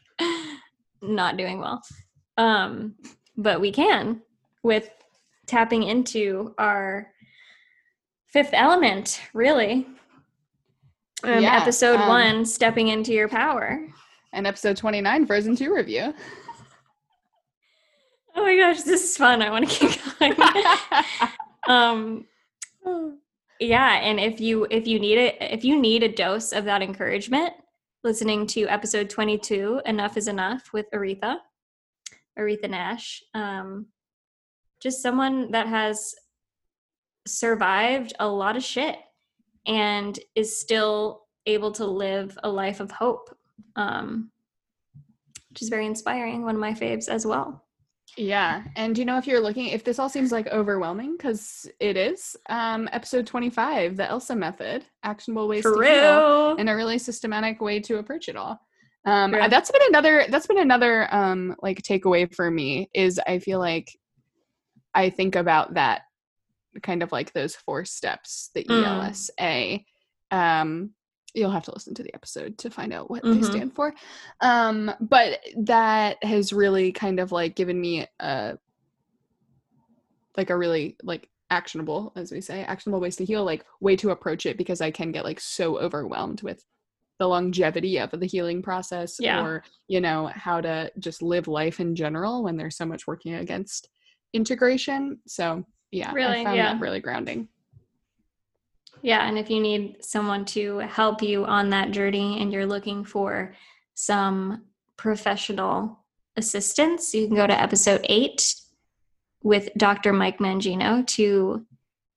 not 1.01 1.37
doing 1.37 1.59
well 1.59 1.81
um 2.37 2.95
but 3.37 3.59
we 3.61 3.71
can 3.71 4.21
with 4.63 4.89
tapping 5.47 5.83
into 5.83 6.53
our 6.57 7.11
fifth 8.27 8.51
element 8.53 9.21
really 9.33 9.87
Um, 11.23 11.41
Yeah, 11.41 11.57
episode 11.61 11.99
um, 11.99 12.07
one, 12.07 12.45
stepping 12.45 12.87
into 12.89 13.11
your 13.13 13.27
power. 13.27 13.85
And 14.31 14.47
episode 14.47 14.77
29, 14.77 15.25
Frozen 15.25 15.55
2 15.55 15.73
review. 15.73 16.13
Oh 18.35 18.43
my 18.43 18.55
gosh, 18.55 18.83
this 18.83 19.03
is 19.03 19.17
fun. 19.17 19.41
I 19.41 19.49
want 19.49 19.69
to 19.69 19.75
keep 19.75 20.19
going. 20.19 20.35
um, 21.67 22.25
yeah, 23.59 23.95
and 23.95 24.19
if 24.19 24.39
you 24.39 24.67
if 24.69 24.87
you 24.87 24.99
need 24.99 25.17
it, 25.17 25.37
if 25.39 25.63
you 25.63 25.79
need 25.79 26.03
a 26.03 26.11
dose 26.11 26.53
of 26.53 26.65
that 26.65 26.81
encouragement, 26.81 27.53
listening 28.03 28.47
to 28.47 28.67
episode 28.67 29.09
22, 29.09 29.81
Enough 29.85 30.17
is 30.17 30.27
Enough 30.27 30.71
with 30.73 30.89
Aretha, 30.91 31.37
Aretha 32.37 32.69
Nash. 32.69 33.21
Um, 33.33 33.87
just 34.79 35.01
someone 35.01 35.51
that 35.51 35.67
has 35.67 36.15
survived 37.27 38.13
a 38.19 38.27
lot 38.27 38.55
of 38.55 38.63
shit 38.63 38.97
and 39.67 40.17
is 40.35 40.59
still 40.59 41.23
able 41.45 41.71
to 41.73 41.85
live 41.85 42.37
a 42.43 42.49
life 42.49 42.79
of 42.79 42.91
hope. 42.91 43.35
Um, 43.75 44.31
which 45.49 45.61
is 45.63 45.69
very 45.69 45.85
inspiring, 45.85 46.43
one 46.43 46.55
of 46.55 46.61
my 46.61 46.73
faves 46.73 47.09
as 47.09 47.25
well. 47.25 47.65
Yeah. 48.17 48.63
And 48.75 48.97
you 48.97 49.05
know, 49.05 49.17
if 49.17 49.27
you're 49.27 49.39
looking, 49.39 49.67
if 49.67 49.83
this 49.83 49.99
all 49.99 50.09
seems 50.09 50.31
like 50.31 50.47
overwhelming, 50.47 51.15
because 51.17 51.69
it 51.79 51.95
is, 51.97 52.35
um, 52.49 52.89
episode 52.91 53.25
25, 53.27 53.97
the 53.97 54.09
Elsa 54.09 54.35
method, 54.35 54.85
actionable 55.03 55.47
ways 55.47 55.63
to 55.63 55.69
heal, 55.69 55.79
True. 55.81 56.55
and 56.57 56.69
a 56.69 56.75
really 56.75 56.97
systematic 56.97 57.61
way 57.61 57.79
to 57.81 57.97
approach 57.97 58.27
it 58.27 58.35
all. 58.35 58.59
Um, 59.05 59.31
True. 59.31 59.47
that's 59.49 59.71
been 59.71 59.81
another, 59.87 60.25
that's 60.29 60.47
been 60.47 60.59
another, 60.59 61.13
um, 61.13 61.55
like 61.61 61.81
takeaway 61.81 62.33
for 62.33 62.51
me 62.51 62.89
is 62.93 63.19
I 63.25 63.39
feel 63.39 63.59
like 63.59 63.87
I 64.93 65.09
think 65.09 65.35
about 65.35 65.75
that 65.75 66.01
kind 66.83 67.01
of 67.03 67.11
like 67.11 67.33
those 67.33 67.55
four 67.55 67.85
steps, 67.85 68.49
the 68.53 68.63
Mm. 68.65 68.83
ELSA. 68.85 69.79
Um, 70.31 70.91
you'll 71.33 71.51
have 71.51 71.65
to 71.65 71.71
listen 71.73 71.93
to 71.95 72.03
the 72.03 72.13
episode 72.13 72.57
to 72.57 72.69
find 72.69 72.91
out 72.93 73.09
what 73.09 73.23
they 73.23 73.29
Mhm. 73.29 73.45
stand 73.45 73.73
for. 73.75 73.93
Um, 74.41 74.91
but 74.99 75.39
that 75.57 76.23
has 76.23 76.51
really 76.51 76.91
kind 76.91 77.19
of 77.19 77.31
like 77.31 77.55
given 77.55 77.79
me 77.79 78.07
a 78.19 78.57
like 80.37 80.49
a 80.49 80.57
really 80.57 80.95
like 81.03 81.29
actionable, 81.49 82.13
as 82.15 82.31
we 82.31 82.41
say, 82.41 82.63
actionable 82.63 82.99
ways 82.99 83.15
to 83.17 83.25
heal, 83.25 83.43
like 83.43 83.65
way 83.81 83.95
to 83.97 84.11
approach 84.11 84.45
it 84.45 84.57
because 84.57 84.81
I 84.81 84.91
can 84.91 85.11
get 85.11 85.25
like 85.25 85.39
so 85.39 85.77
overwhelmed 85.79 86.41
with 86.41 86.63
the 87.17 87.27
longevity 87.27 87.97
of 87.99 88.11
the 88.11 88.25
healing 88.25 88.61
process 88.61 89.17
Yeah. 89.19 89.43
or 89.43 89.63
you 89.87 89.99
know 89.99 90.27
how 90.27 90.61
to 90.61 90.89
just 90.99 91.21
live 91.21 91.47
life 91.49 91.79
in 91.81 91.93
general 91.95 92.43
when 92.43 92.55
there's 92.55 92.77
so 92.77 92.85
much 92.85 93.07
working 93.07 93.33
against 93.33 93.89
integration 94.31 95.19
so 95.27 95.65
yeah 95.91 96.13
Really, 96.13 96.39
i 96.39 96.43
found 96.45 96.55
yeah. 96.55 96.71
that 96.73 96.81
really 96.81 97.01
grounding 97.01 97.49
Yeah, 99.01 99.27
and 99.27 99.37
if 99.37 99.49
you 99.49 99.59
need 99.59 100.03
someone 100.03 100.45
to 100.45 100.79
help 100.79 101.21
you 101.21 101.45
on 101.45 101.69
that 101.69 101.91
journey 101.91 102.41
and 102.41 102.51
you're 102.51 102.65
looking 102.65 103.03
for 103.03 103.55
some 103.93 104.63
professional 104.97 105.99
assistance, 106.35 107.13
you 107.13 107.27
can 107.27 107.35
go 107.35 107.47
to 107.47 107.61
episode 107.61 108.05
eight 108.09 108.55
with 109.41 109.69
Dr. 109.77 110.11
Mike 110.11 110.39
Mangino 110.39 111.05
to 111.07 111.65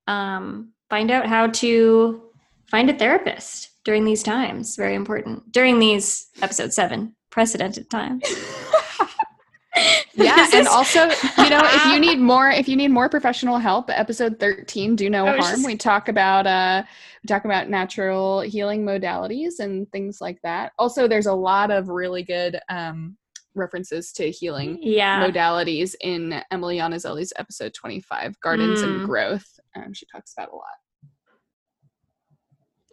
um, 0.09 0.73
find 0.91 1.11
out 1.11 1.27
how 1.27 1.47
to 1.47 2.23
find 2.67 2.91
a 2.91 2.99
therapist 2.99 3.71
during 3.85 4.05
these 4.05 4.23
times. 4.23 4.77
Very 4.77 4.95
important. 4.95 5.53
During 5.53 5.79
these 5.79 6.27
episode 6.41 6.73
seven, 6.73 7.15
precedented 7.31 7.91
times. 7.91 8.23
yeah 10.15 10.49
and 10.55 10.69
also 10.69 11.11
you 11.43 11.51
know 11.51 11.61
if 11.63 11.85
you 11.87 11.99
need 12.07 12.19
more 12.19 12.51
if 12.51 12.69
you 12.69 12.77
need 12.77 12.89
more 12.89 13.09
professional 13.09 13.59
help 13.59 13.91
episode 13.91 14.39
13 14.41 14.97
do 14.97 15.09
no 15.11 15.25
harm 15.27 15.39
just- 15.39 15.67
we 15.67 15.77
talk 15.77 16.09
about 16.09 16.47
uh 16.47 16.83
we 17.23 17.27
talk 17.27 17.45
about 17.45 17.69
natural 17.69 18.41
healing 18.41 18.85
modalities 18.85 19.59
and 19.61 19.91
things 19.93 20.21
like 20.21 20.41
that 20.43 20.73
also 20.79 21.07
there's 21.09 21.27
a 21.27 21.33
lot 21.35 21.71
of 21.71 21.89
really 21.89 22.23
good 22.23 22.59
um 22.69 23.17
references 23.55 24.13
to 24.13 24.31
healing 24.31 24.79
yeah. 24.81 25.23
modalities 25.29 25.95
in 26.01 26.43
Emily 26.51 26.79
Anazelli's 26.79 27.35
episode 27.37 27.75
25, 27.75 28.41
Gardens 28.41 28.81
Mm. 28.81 28.85
and 28.85 29.07
Growth. 29.07 29.61
Um, 29.77 29.93
she 29.93 30.07
talks 30.07 30.33
about 30.33 30.49
a 30.51 30.55
lot. 30.57 30.65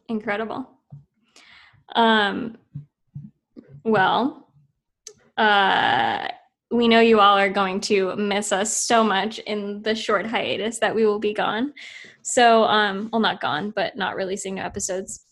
incredible 0.10 0.70
um 1.96 2.58
well 3.84 4.48
uh 5.38 6.28
we 6.72 6.88
know 6.88 7.00
you 7.00 7.20
all 7.20 7.38
are 7.38 7.50
going 7.50 7.82
to 7.82 8.16
miss 8.16 8.52
us 8.52 8.76
so 8.76 9.04
much 9.04 9.40
in 9.40 9.82
the 9.82 9.96
short 9.96 10.26
hiatus 10.26 10.80
that 10.80 10.94
we 10.94 11.06
will 11.06 11.20
be 11.20 11.34
gone. 11.34 11.74
So 12.22 12.64
um 12.64 13.10
well 13.12 13.22
not 13.22 13.42
gone 13.42 13.72
but 13.72 13.96
not 13.96 14.16
releasing 14.16 14.60
episodes. 14.60 15.26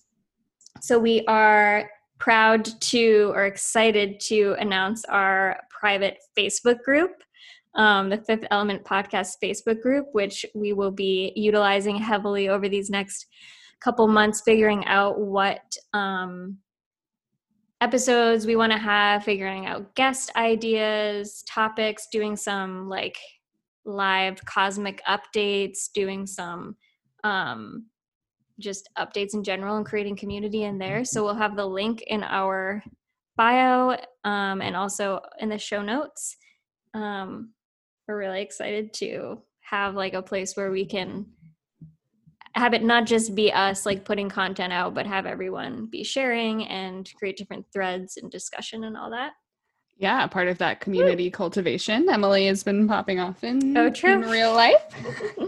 So 0.81 0.99
we 0.99 1.25
are 1.25 1.89
proud 2.19 2.65
to 2.81 3.31
or 3.35 3.45
excited 3.45 4.19
to 4.19 4.55
announce 4.59 5.05
our 5.05 5.59
private 5.69 6.17
facebook 6.37 6.81
group 6.83 7.11
um, 7.75 8.09
the 8.09 8.17
fifth 8.17 8.45
element 8.49 8.83
podcast 8.83 9.33
facebook 9.43 9.81
group 9.81 10.07
which 10.13 10.45
we 10.55 10.73
will 10.73 10.91
be 10.91 11.31
utilizing 11.35 11.95
heavily 11.95 12.49
over 12.49 12.67
these 12.67 12.89
next 12.89 13.27
couple 13.79 14.07
months 14.07 14.41
figuring 14.41 14.83
out 14.85 15.19
what 15.19 15.75
um, 15.93 16.57
episodes 17.81 18.45
we 18.45 18.55
want 18.55 18.71
to 18.71 18.77
have, 18.77 19.23
figuring 19.23 19.65
out 19.65 19.93
guest 19.95 20.31
ideas, 20.35 21.43
topics, 21.47 22.07
doing 22.11 22.35
some 22.35 22.89
like 22.89 23.17
live 23.85 24.43
cosmic 24.45 25.01
updates, 25.05 25.91
doing 25.93 26.25
some 26.25 26.75
um, 27.23 27.85
just 28.59 28.89
updates 28.97 29.33
in 29.33 29.43
general 29.43 29.77
and 29.77 29.85
creating 29.85 30.15
community 30.15 30.63
in 30.63 30.77
there. 30.77 31.05
So 31.05 31.23
we'll 31.23 31.35
have 31.35 31.55
the 31.55 31.65
link 31.65 32.01
in 32.07 32.23
our 32.23 32.83
bio 33.35 33.97
um, 34.23 34.61
and 34.61 34.75
also 34.75 35.21
in 35.39 35.49
the 35.49 35.57
show 35.57 35.81
notes. 35.81 36.35
Um, 36.93 37.53
we're 38.07 38.17
really 38.17 38.41
excited 38.41 38.93
to 38.95 39.41
have 39.61 39.95
like 39.95 40.13
a 40.13 40.21
place 40.21 40.55
where 40.55 40.71
we 40.71 40.85
can 40.85 41.25
have 42.57 42.73
it 42.73 42.83
not 42.83 43.05
just 43.05 43.35
be 43.35 43.51
us 43.53 43.85
like 43.85 44.03
putting 44.05 44.29
content 44.29 44.73
out, 44.73 44.93
but 44.93 45.05
have 45.05 45.25
everyone 45.25 45.85
be 45.85 46.03
sharing 46.03 46.65
and 46.67 47.09
create 47.17 47.37
different 47.37 47.65
threads 47.71 48.17
and 48.17 48.31
discussion 48.31 48.83
and 48.83 48.97
all 48.97 49.09
that. 49.11 49.33
Yeah, 49.99 50.27
part 50.27 50.47
of 50.47 50.57
that 50.59 50.79
community 50.79 51.31
cultivation. 51.31 52.07
Emily 52.09 52.45
has 52.47 52.63
been 52.63 52.87
popping 52.87 53.19
off 53.19 53.43
in, 53.43 53.75
Oh, 53.75 53.89
true. 53.89 54.13
in 54.13 54.21
real 54.29 54.53
life. 54.53 54.83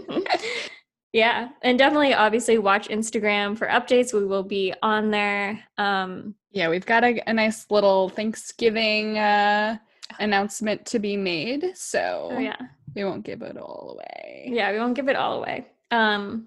yeah, 1.12 1.48
and 1.62 1.78
definitely 1.78 2.14
obviously 2.14 2.58
watch 2.58 2.88
Instagram 2.88 3.56
for 3.56 3.66
updates. 3.68 4.12
We 4.12 4.24
will 4.24 4.42
be 4.42 4.74
on 4.82 5.10
there. 5.10 5.62
Um, 5.78 6.34
Yeah, 6.50 6.68
we've 6.68 6.86
got 6.86 7.04
a, 7.04 7.22
a 7.28 7.32
nice 7.32 7.66
little 7.70 8.08
Thanksgiving 8.08 9.18
uh, 9.18 9.78
announcement 10.18 10.84
to 10.86 10.98
be 10.98 11.16
made. 11.16 11.72
So 11.76 12.30
oh 12.32 12.38
yeah, 12.38 12.56
we 12.94 13.04
won't 13.04 13.24
give 13.24 13.42
it 13.42 13.56
all 13.56 13.96
away. 13.96 14.50
yeah, 14.52 14.72
we 14.72 14.78
won't 14.78 14.94
give 14.94 15.08
it 15.08 15.16
all 15.16 15.38
away. 15.38 15.66
Um, 15.92 16.46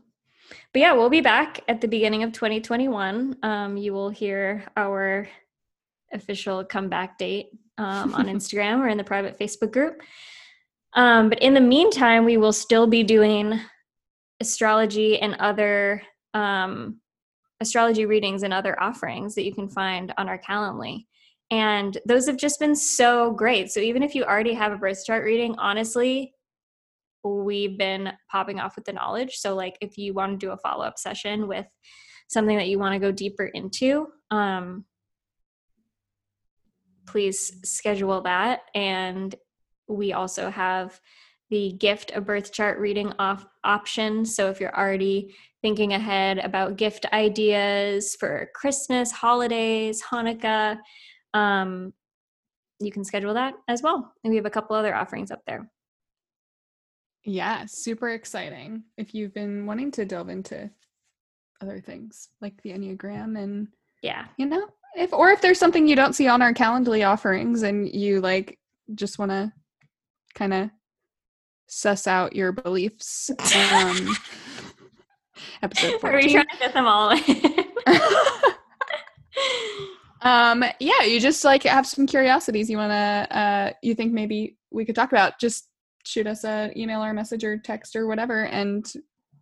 but 0.72 0.80
yeah, 0.80 0.94
we'll 0.94 1.10
be 1.10 1.22
back 1.22 1.62
at 1.68 1.82
the 1.82 1.88
beginning 1.88 2.24
of 2.24 2.32
2021. 2.32 3.38
Um, 3.44 3.78
you 3.78 3.94
will 3.94 4.10
hear 4.10 4.64
our 4.78 5.28
official 6.12 6.64
comeback 6.64 7.18
date 7.18 7.50
um, 7.78 8.14
on 8.14 8.26
Instagram 8.28 8.80
or 8.80 8.88
in 8.88 8.98
the 8.98 9.04
private 9.04 9.38
Facebook 9.40 9.72
group. 9.72 10.02
Um, 10.94 11.30
but 11.30 11.40
in 11.42 11.54
the 11.54 11.62
meantime, 11.62 12.26
we 12.26 12.38
will 12.38 12.54
still 12.54 12.88
be 12.88 13.04
doing 13.04 13.60
astrology 14.40 15.20
and 15.20 15.36
other 15.36 16.04
um, 16.34 17.00
astrology 17.60 18.06
readings 18.06 18.44
and 18.44 18.54
other 18.54 18.80
offerings 18.82 19.36
that 19.36 19.44
you 19.44 19.54
can 19.54 19.68
find 19.68 20.14
on 20.18 20.30
our 20.30 20.38
Calendly. 20.38 21.06
And 21.50 21.98
those 22.06 22.28
have 22.28 22.38
just 22.38 22.60
been 22.60 22.76
so 22.76 23.32
great. 23.32 23.72
So 23.72 23.80
even 23.80 24.04
if 24.04 24.16
you 24.16 24.24
already 24.24 24.54
have 24.54 24.72
a 24.72 24.78
birth 24.78 25.04
chart 25.06 25.24
reading, 25.24 25.56
honestly, 25.58 26.33
we've 27.24 27.78
been 27.78 28.12
popping 28.30 28.60
off 28.60 28.76
with 28.76 28.86
the 28.86 28.94
knowledge. 28.94 29.36
So 29.36 29.56
like 29.56 29.78
if 29.82 29.98
you 29.98 30.14
want 30.14 30.40
to 30.40 30.46
do 30.46 30.52
a 30.52 30.58
follow-up 30.58 30.98
session 30.98 31.48
with 31.48 31.66
something 32.28 32.58
that 32.58 32.68
you 32.68 32.80
want 32.80 32.94
to 32.94 33.00
go 33.00 33.12
deeper 33.12 33.46
into, 33.46 34.08
um, 34.32 34.86
please 37.06 37.60
schedule 37.64 38.22
that. 38.22 38.62
And 38.76 39.34
we 39.88 40.14
also 40.14 40.50
have 40.50 41.00
the 41.50 41.74
gift 41.74 42.12
a 42.16 42.22
birth 42.22 42.52
chart 42.52 42.80
reading 42.80 43.14
off 43.20 43.46
option. 43.64 44.26
So 44.26 44.50
if 44.50 44.60
you're 44.60 44.76
already 44.76 45.36
thinking 45.62 45.94
ahead 45.94 46.40
about 46.40 46.78
gift 46.78 47.06
ideas 47.14 48.16
for 48.20 48.50
Christmas, 48.56 49.12
holidays, 49.12 50.02
Hanukkah, 50.02 50.80
um, 51.34 51.94
you 52.80 52.92
can 52.92 53.04
schedule 53.04 53.34
that 53.36 53.54
as 53.68 53.82
well. 53.82 54.14
And 54.24 54.32
we 54.32 54.38
have 54.38 54.46
a 54.46 54.50
couple 54.50 54.76
other 54.76 54.96
offerings 54.96 55.32
up 55.32 55.42
there. 55.46 55.70
Yeah, 57.26 57.66
super 57.66 58.10
exciting. 58.10 58.84
If 58.98 59.16
you've 59.16 59.34
been 59.34 59.66
wanting 59.66 59.92
to 59.92 60.06
delve 60.06 60.30
into 60.30 60.70
other 61.62 61.80
things 61.80 62.30
like 62.42 62.62
the 62.62 62.72
Enneagram 62.72 63.42
and 63.42 63.68
Yeah. 64.02 64.26
you 64.38 64.46
know, 64.46 64.68
if 64.98 65.14
or 65.14 65.32
if 65.32 65.42
there's 65.42 65.60
something 65.60 65.88
you 65.88 65.96
don't 65.96 66.14
see 66.14 66.28
on 66.28 66.42
our 66.42 66.54
Calendly 66.54 67.08
offerings 67.08 67.64
and 67.64 67.88
you 67.90 68.20
like 68.22 68.60
just 68.96 69.18
want 69.18 69.32
to 69.32 69.52
kind 70.36 70.54
of 70.54 70.70
suss 71.68 72.06
out 72.08 72.36
your 72.36 72.52
beliefs. 72.52 73.30
Um, 73.74 74.16
episode 75.64 76.04
Are 76.04 76.16
we 76.16 76.32
trying 76.32 76.46
to 76.46 76.58
get 76.60 76.74
them 76.74 76.86
all? 76.86 77.18
Um, 80.22 80.64
yeah, 80.80 81.04
you 81.04 81.20
just 81.20 81.44
like 81.44 81.64
have 81.64 81.86
some 81.86 82.08
curiosities 82.08 82.70
you 82.70 82.78
wanna 82.78 83.28
uh 83.30 83.74
you 83.82 83.94
think 83.94 84.14
maybe 84.14 84.58
we 84.72 84.86
could 84.86 84.96
talk 84.96 85.12
about, 85.12 85.38
just 85.38 85.68
shoot 86.06 86.28
us 86.28 86.44
a 86.44 86.72
email 86.76 87.04
or 87.04 87.10
a 87.12 87.14
message 87.14 87.44
or 87.44 87.58
text 87.58 87.96
or 87.96 88.08
whatever 88.08 88.46
and 88.46 88.94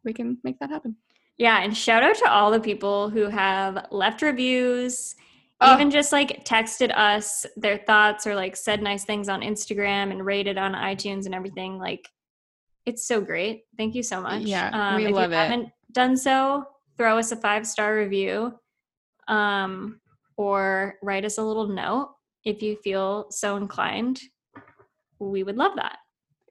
we 0.03 0.13
can 0.13 0.37
make 0.43 0.57
that 0.59 0.69
happen. 0.69 0.95
Yeah, 1.37 1.61
and 1.63 1.75
shout 1.75 2.03
out 2.03 2.15
to 2.17 2.31
all 2.31 2.51
the 2.51 2.59
people 2.59 3.09
who 3.09 3.27
have 3.27 3.87
left 3.91 4.21
reviews, 4.21 5.15
Oh. 5.63 5.75
even 5.75 5.91
just 5.91 6.11
like 6.11 6.43
texted 6.43 6.91
us 6.95 7.45
their 7.55 7.77
thoughts 7.77 8.25
or 8.25 8.33
like 8.35 8.55
said 8.55 8.81
nice 8.81 9.05
things 9.05 9.29
on 9.29 9.41
Instagram 9.41 10.09
and 10.11 10.25
rated 10.25 10.57
on 10.57 10.73
iTunes 10.73 11.27
and 11.27 11.35
everything. 11.35 11.77
Like, 11.77 12.07
it's 12.87 13.07
so 13.07 13.21
great. 13.21 13.65
Thank 13.77 13.93
you 13.93 14.01
so 14.01 14.21
much. 14.21 14.41
Yeah, 14.41 14.95
we 14.95 15.05
if 15.05 15.11
love 15.11 15.29
you 15.29 15.35
it. 15.37 15.39
haven't 15.39 15.69
done 15.91 16.17
so, 16.17 16.65
throw 16.97 17.19
us 17.19 17.31
a 17.31 17.35
five 17.35 17.67
star 17.67 17.95
review, 17.95 18.53
um, 19.27 19.99
or 20.35 20.95
write 21.03 21.25
us 21.25 21.37
a 21.37 21.43
little 21.43 21.67
note 21.67 22.15
if 22.43 22.63
you 22.63 22.75
feel 22.83 23.27
so 23.29 23.57
inclined. 23.57 24.19
We 25.19 25.43
would 25.43 25.57
love 25.57 25.73
that. 25.75 25.97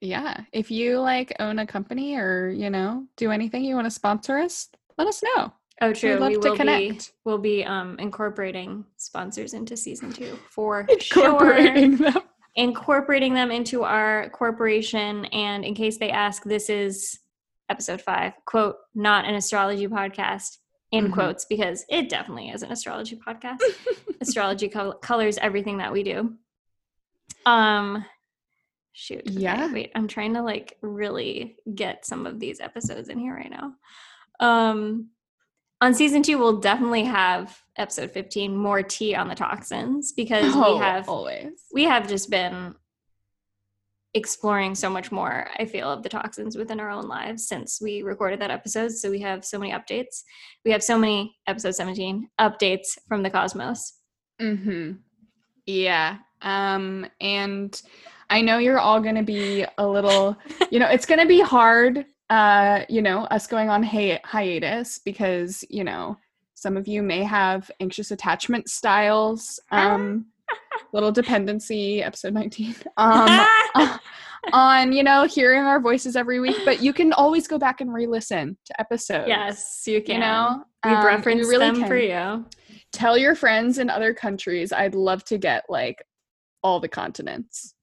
Yeah. 0.01 0.41
If 0.53 0.71
you 0.71 0.99
like 1.01 1.35
own 1.41 1.59
a 1.59 1.67
company 1.67 2.17
or, 2.17 2.49
you 2.51 2.71
know, 2.71 3.07
do 3.17 3.31
anything 3.31 3.65
you 3.65 3.75
want 3.75 3.85
to 3.87 3.91
sponsor 3.91 4.39
us, 4.39 4.69
let 4.97 5.07
us 5.07 5.23
know. 5.23 5.53
Oh, 5.83 5.93
true. 5.93 6.15
We 6.15 6.17
love 6.21 6.29
We 6.29 6.35
to 6.35 6.41
will 6.41 6.53
be 6.53 6.57
connect. 6.59 7.13
we'll 7.25 7.39
be 7.39 7.65
um, 7.65 7.99
incorporating 7.99 8.85
sponsors 8.97 9.55
into 9.55 9.77
season 9.77 10.13
two 10.13 10.39
for 10.51 10.87
sure. 11.01 11.25
Incorporating 11.27 11.97
them. 11.97 12.19
Incorporating 12.57 13.33
them 13.35 13.51
into 13.51 13.85
our 13.85 14.29
corporation, 14.31 15.25
and 15.27 15.65
in 15.65 15.75
case 15.75 15.99
they 15.99 16.11
ask, 16.11 16.43
this 16.45 16.69
is 16.69 17.19
episode 17.71 18.03
five. 18.03 18.33
Quote: 18.45 18.77
Not 18.95 19.25
an 19.25 19.35
astrology 19.37 19.87
podcast. 19.87 20.59
In 20.93 21.07
Mhm. 21.09 21.13
quotes, 21.13 21.45
because 21.45 21.85
it 21.89 22.09
definitely 22.09 22.49
is 22.49 22.65
an 22.65 22.73
astrology 22.73 23.15
podcast. 23.17 23.61
astrology 24.21 24.69
col- 24.69 24.95
colors 24.95 25.39
everything 25.39 25.79
that 25.79 25.93
we 25.93 26.03
do. 26.03 26.35
Um, 27.47 28.05
shoot. 28.93 29.21
okay, 29.29 29.31
Yeah. 29.39 29.73
Wait, 29.73 29.91
I'm 29.95 30.09
trying 30.09 30.35
to 30.35 30.43
like 30.43 30.77
really 30.83 31.57
get 31.75 32.05
some 32.07 32.27
of 32.27 32.39
these 32.41 32.61
episodes 32.61 33.09
in 33.09 33.19
here 33.19 33.35
right 33.35 33.51
now. 33.51 33.75
Um, 34.41 35.11
on 35.83 35.95
season 35.95 36.23
two, 36.23 36.39
we'll 36.39 36.59
definitely 36.61 37.05
have 37.05 37.59
episode 37.79 38.11
15 38.11 38.55
more 38.57 38.83
tea 38.83 39.15
on 39.15 39.29
the 39.29 39.35
toxins 39.35 40.13
because 40.13 40.53
Oh, 40.55 40.75
we 40.75 40.79
have 40.81 41.09
always. 41.09 41.53
we 41.73 41.85
have 41.85 42.07
just 42.09 42.29
been 42.31 42.75
exploring 44.13 44.75
so 44.75 44.91
much 44.91 45.13
more 45.13 45.47
i 45.57 45.65
feel 45.65 45.89
of 45.89 46.03
the 46.03 46.09
toxins 46.09 46.57
within 46.57 46.81
our 46.81 46.91
own 46.91 47.07
lives 47.07 47.47
since 47.47 47.81
we 47.81 48.03
recorded 48.03 48.41
that 48.41 48.51
episode 48.51 48.91
so 48.91 49.09
we 49.09 49.21
have 49.21 49.45
so 49.45 49.57
many 49.57 49.71
updates 49.73 50.23
we 50.65 50.73
have 50.73 50.83
so 50.83 50.99
many 50.99 51.33
episode 51.47 51.71
17 51.77 52.29
updates 52.41 52.99
from 53.07 53.23
the 53.23 53.31
cosmos 53.31 53.99
Mm-hmm. 54.43 54.93
Yeah. 55.67 56.17
Um, 56.43 57.07
and 57.21 57.81
I 58.31 58.41
know 58.41 58.59
you're 58.59 58.79
all 58.79 59.01
gonna 59.01 59.23
be 59.23 59.65
a 59.77 59.87
little, 59.87 60.37
you 60.71 60.79
know, 60.79 60.89
it's 60.89 61.05
gonna 61.05 61.27
be 61.27 61.41
hard, 61.41 62.07
uh, 62.31 62.85
you 62.89 63.03
know, 63.03 63.25
us 63.25 63.47
going 63.47 63.69
on 63.69 63.83
hi- 63.83 64.21
hiatus 64.25 64.99
because, 65.05 65.65
you 65.69 65.85
know, 65.85 66.17
some 66.55 66.77
of 66.77 66.87
you 66.87 67.03
may 67.03 67.23
have 67.25 67.71
anxious 67.81 68.11
attachment 68.13 68.69
styles, 68.71 69.59
um, 69.73 70.27
little 70.93 71.13
dependency, 71.13 72.03
episode 72.03 72.33
19. 72.35 72.75
Um 72.97 73.99
on, 74.55 74.91
you 74.93 75.03
know, 75.03 75.25
hearing 75.27 75.61
our 75.65 75.79
voices 75.81 76.17
every 76.17 76.41
week, 76.41 76.57
but 76.65 76.83
you 76.83 76.95
can 76.95 77.13
always 77.13 77.47
go 77.47 77.59
back 77.59 77.83
and 77.83 77.93
re-listen 77.93 78.57
to 78.65 78.81
episodes. 78.81 79.29
yes 79.29 79.83
you 79.87 80.01
can 80.03 80.15
You 80.15 80.21
know, 80.21 80.65
we've 80.85 80.95
Um, 80.95 81.05
referenced 81.05 81.51
really 81.51 81.67
them 81.67 81.77
can 81.77 81.87
for 81.87 81.97
you 81.97 82.47
tell 82.93 83.19
your 83.19 83.35
friends 83.35 83.79
in 83.79 83.91
other 83.91 84.15
countries. 84.15 84.73
I'd 84.73 84.95
love 84.95 85.25
to 85.27 85.37
get 85.39 85.65
like 85.69 86.03
all 86.63 86.81
the 86.81 86.89
continents. 86.89 87.75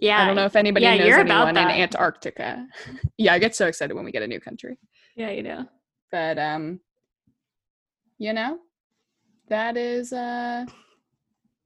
Yeah 0.00 0.22
I 0.22 0.26
don't 0.26 0.36
know 0.36 0.44
if 0.46 0.56
anybody 0.56 0.84
yeah, 0.84 0.96
knows 0.96 1.08
you're 1.08 1.20
about 1.20 1.48
anyone 1.48 1.70
in. 1.74 1.82
Antarctica. 1.82 2.66
yeah, 3.18 3.34
I 3.34 3.38
get 3.38 3.54
so 3.54 3.66
excited 3.66 3.94
when 3.94 4.04
we 4.04 4.12
get 4.12 4.22
a 4.22 4.26
new 4.26 4.40
country. 4.40 4.78
yeah 5.16 5.30
you 5.30 5.42
do 5.42 5.58
But 6.10 6.38
um 6.38 6.80
you 8.18 8.32
know, 8.32 8.58
that 9.48 9.76
is 9.76 10.12
uh 10.12 10.64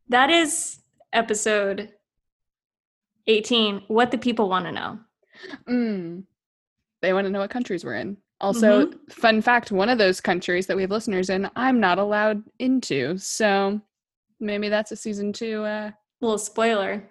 that 0.09 0.29
is 0.31 0.81
episode 1.13 1.91
18 3.27 3.85
what 3.89 4.11
the 4.11 4.19
people 4.19 4.49
want 4.49 4.65
to 4.67 4.73
know 4.73 4.99
mm, 5.69 6.23
they 7.01 7.13
want 7.13 7.25
to 7.27 7.31
know 7.31 7.41
what 7.41 7.51
countries 7.51 7.85
we're 7.85 7.95
in. 7.95 8.17
Also, 8.41 8.87
Mm-hmm. 8.87 8.99
fun 9.11 9.41
fact, 9.41 9.71
one 9.73 9.89
of 9.89 9.99
those 9.99 10.21
countries 10.21 10.67
that 10.67 10.77
we 10.77 10.83
have 10.83 10.91
listeners 10.91 11.31
in, 11.31 11.49
I'm 11.57 11.79
not 11.81 11.99
allowed 11.99 12.43
into. 12.59 13.17
So 13.19 13.81
maybe 14.41 14.69
that's 14.69 14.91
a 14.93 14.97
season 14.97 15.33
2 15.33 15.63
uh 15.65 15.91
little 16.21 16.39
spoiler 16.39 17.09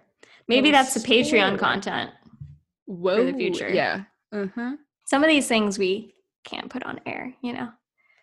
maybe 0.51 0.71
that's 0.71 0.93
the 0.93 0.99
patreon 0.99 1.57
content 1.57 2.11
whoa 2.85 3.17
for 3.17 3.31
the 3.31 3.37
future. 3.37 3.69
Yeah. 3.69 4.03
Uh-huh. 4.33 4.75
some 5.07 5.23
of 5.23 5.29
these 5.29 5.47
things 5.47 5.79
we 5.79 6.13
can't 6.43 6.69
put 6.69 6.83
on 6.83 6.99
air 7.05 7.33
you 7.41 7.53
know 7.53 7.69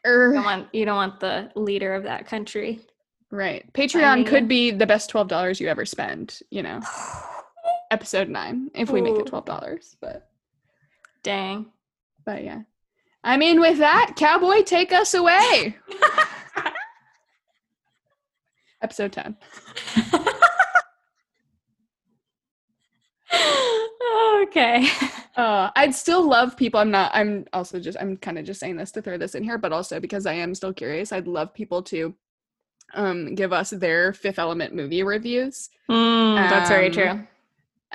Er, 0.06 0.28
you 0.28 0.34
don't 0.34 0.44
want 0.44 0.68
you 0.72 0.84
don't 0.84 0.96
want 0.96 1.20
the 1.20 1.50
leader 1.54 1.94
of 1.94 2.04
that 2.04 2.26
country 2.26 2.80
Right. 3.30 3.70
Patreon 3.74 4.26
could 4.26 4.48
be 4.48 4.70
the 4.70 4.86
best 4.86 5.10
twelve 5.10 5.28
dollars 5.28 5.60
you 5.60 5.68
ever 5.68 5.84
spend, 5.84 6.40
you 6.48 6.62
know. 6.62 6.80
Episode 7.90 8.30
nine, 8.30 8.70
if 8.74 8.88
we 8.88 9.02
make 9.02 9.16
it 9.16 9.26
twelve 9.26 9.44
dollars. 9.44 9.98
But 10.00 10.30
dang 11.22 11.66
but 12.28 12.44
yeah. 12.44 12.60
I 13.24 13.38
mean 13.38 13.58
with 13.58 13.78
that, 13.78 14.12
cowboy, 14.16 14.62
take 14.62 14.92
us 14.92 15.14
away. 15.14 15.76
Episode 18.82 19.12
ten. 19.12 19.36
okay 24.42 24.86
Uh 25.36 25.70
I'd 25.76 25.94
still 25.94 26.28
love 26.28 26.56
people. 26.56 26.80
I'm 26.80 26.90
not 26.90 27.12
I'm 27.14 27.44
also 27.52 27.78
just 27.78 27.96
I'm 28.00 28.16
kind 28.16 28.38
of 28.40 28.44
just 28.44 28.58
saying 28.58 28.76
this 28.76 28.90
to 28.92 29.02
throw 29.02 29.16
this 29.16 29.36
in 29.36 29.44
here, 29.44 29.56
but 29.56 29.72
also 29.72 30.00
because 30.00 30.26
I 30.26 30.32
am 30.32 30.52
still 30.52 30.72
curious, 30.72 31.12
I'd 31.12 31.28
love 31.28 31.54
people 31.54 31.80
to 31.84 32.12
um 32.94 33.34
give 33.36 33.52
us 33.52 33.70
their 33.70 34.12
fifth 34.12 34.38
element 34.40 34.74
movie 34.74 35.04
reviews. 35.04 35.70
Mm, 35.88 36.48
that's 36.50 36.70
very 36.70 36.86
Um, 36.86 36.92
true 36.92 37.26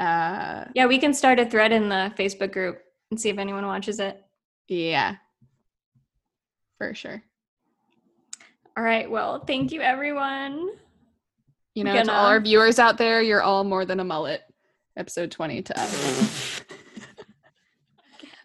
Uh 0.06 0.66
yeah 0.74 0.86
we 0.86 0.98
can 1.00 1.14
start 1.14 1.38
a 1.40 1.46
thread 1.46 1.72
in 1.74 1.90
the 1.90 2.14
facebook 2.18 2.54
group 2.54 2.80
and 3.12 3.20
see 3.20 3.30
if 3.30 3.38
anyone 3.38 3.66
watches 3.66 4.00
it 4.00 4.24
yeah. 4.70 5.16
For 6.78 6.96
sure. 6.96 7.22
all 8.78 8.84
right 8.84 9.10
well 9.12 9.40
thank 9.46 9.72
you 9.74 9.82
everyone 9.82 10.70
You 11.76 11.84
know, 11.84 12.02
to 12.04 12.12
all 12.12 12.26
our 12.28 12.40
viewers 12.40 12.80
out 12.80 12.98
there, 12.98 13.22
you're 13.22 13.42
all 13.42 13.64
more 13.64 13.84
than 13.84 14.00
a 14.00 14.04
mullet. 14.04 14.42
Episode 14.96 15.32
20 15.32 15.62
to 15.64 15.80
us. 15.80 16.62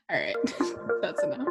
all 0.10 0.16
right. 0.18 0.36
That's 1.02 1.22
enough. 1.22 1.46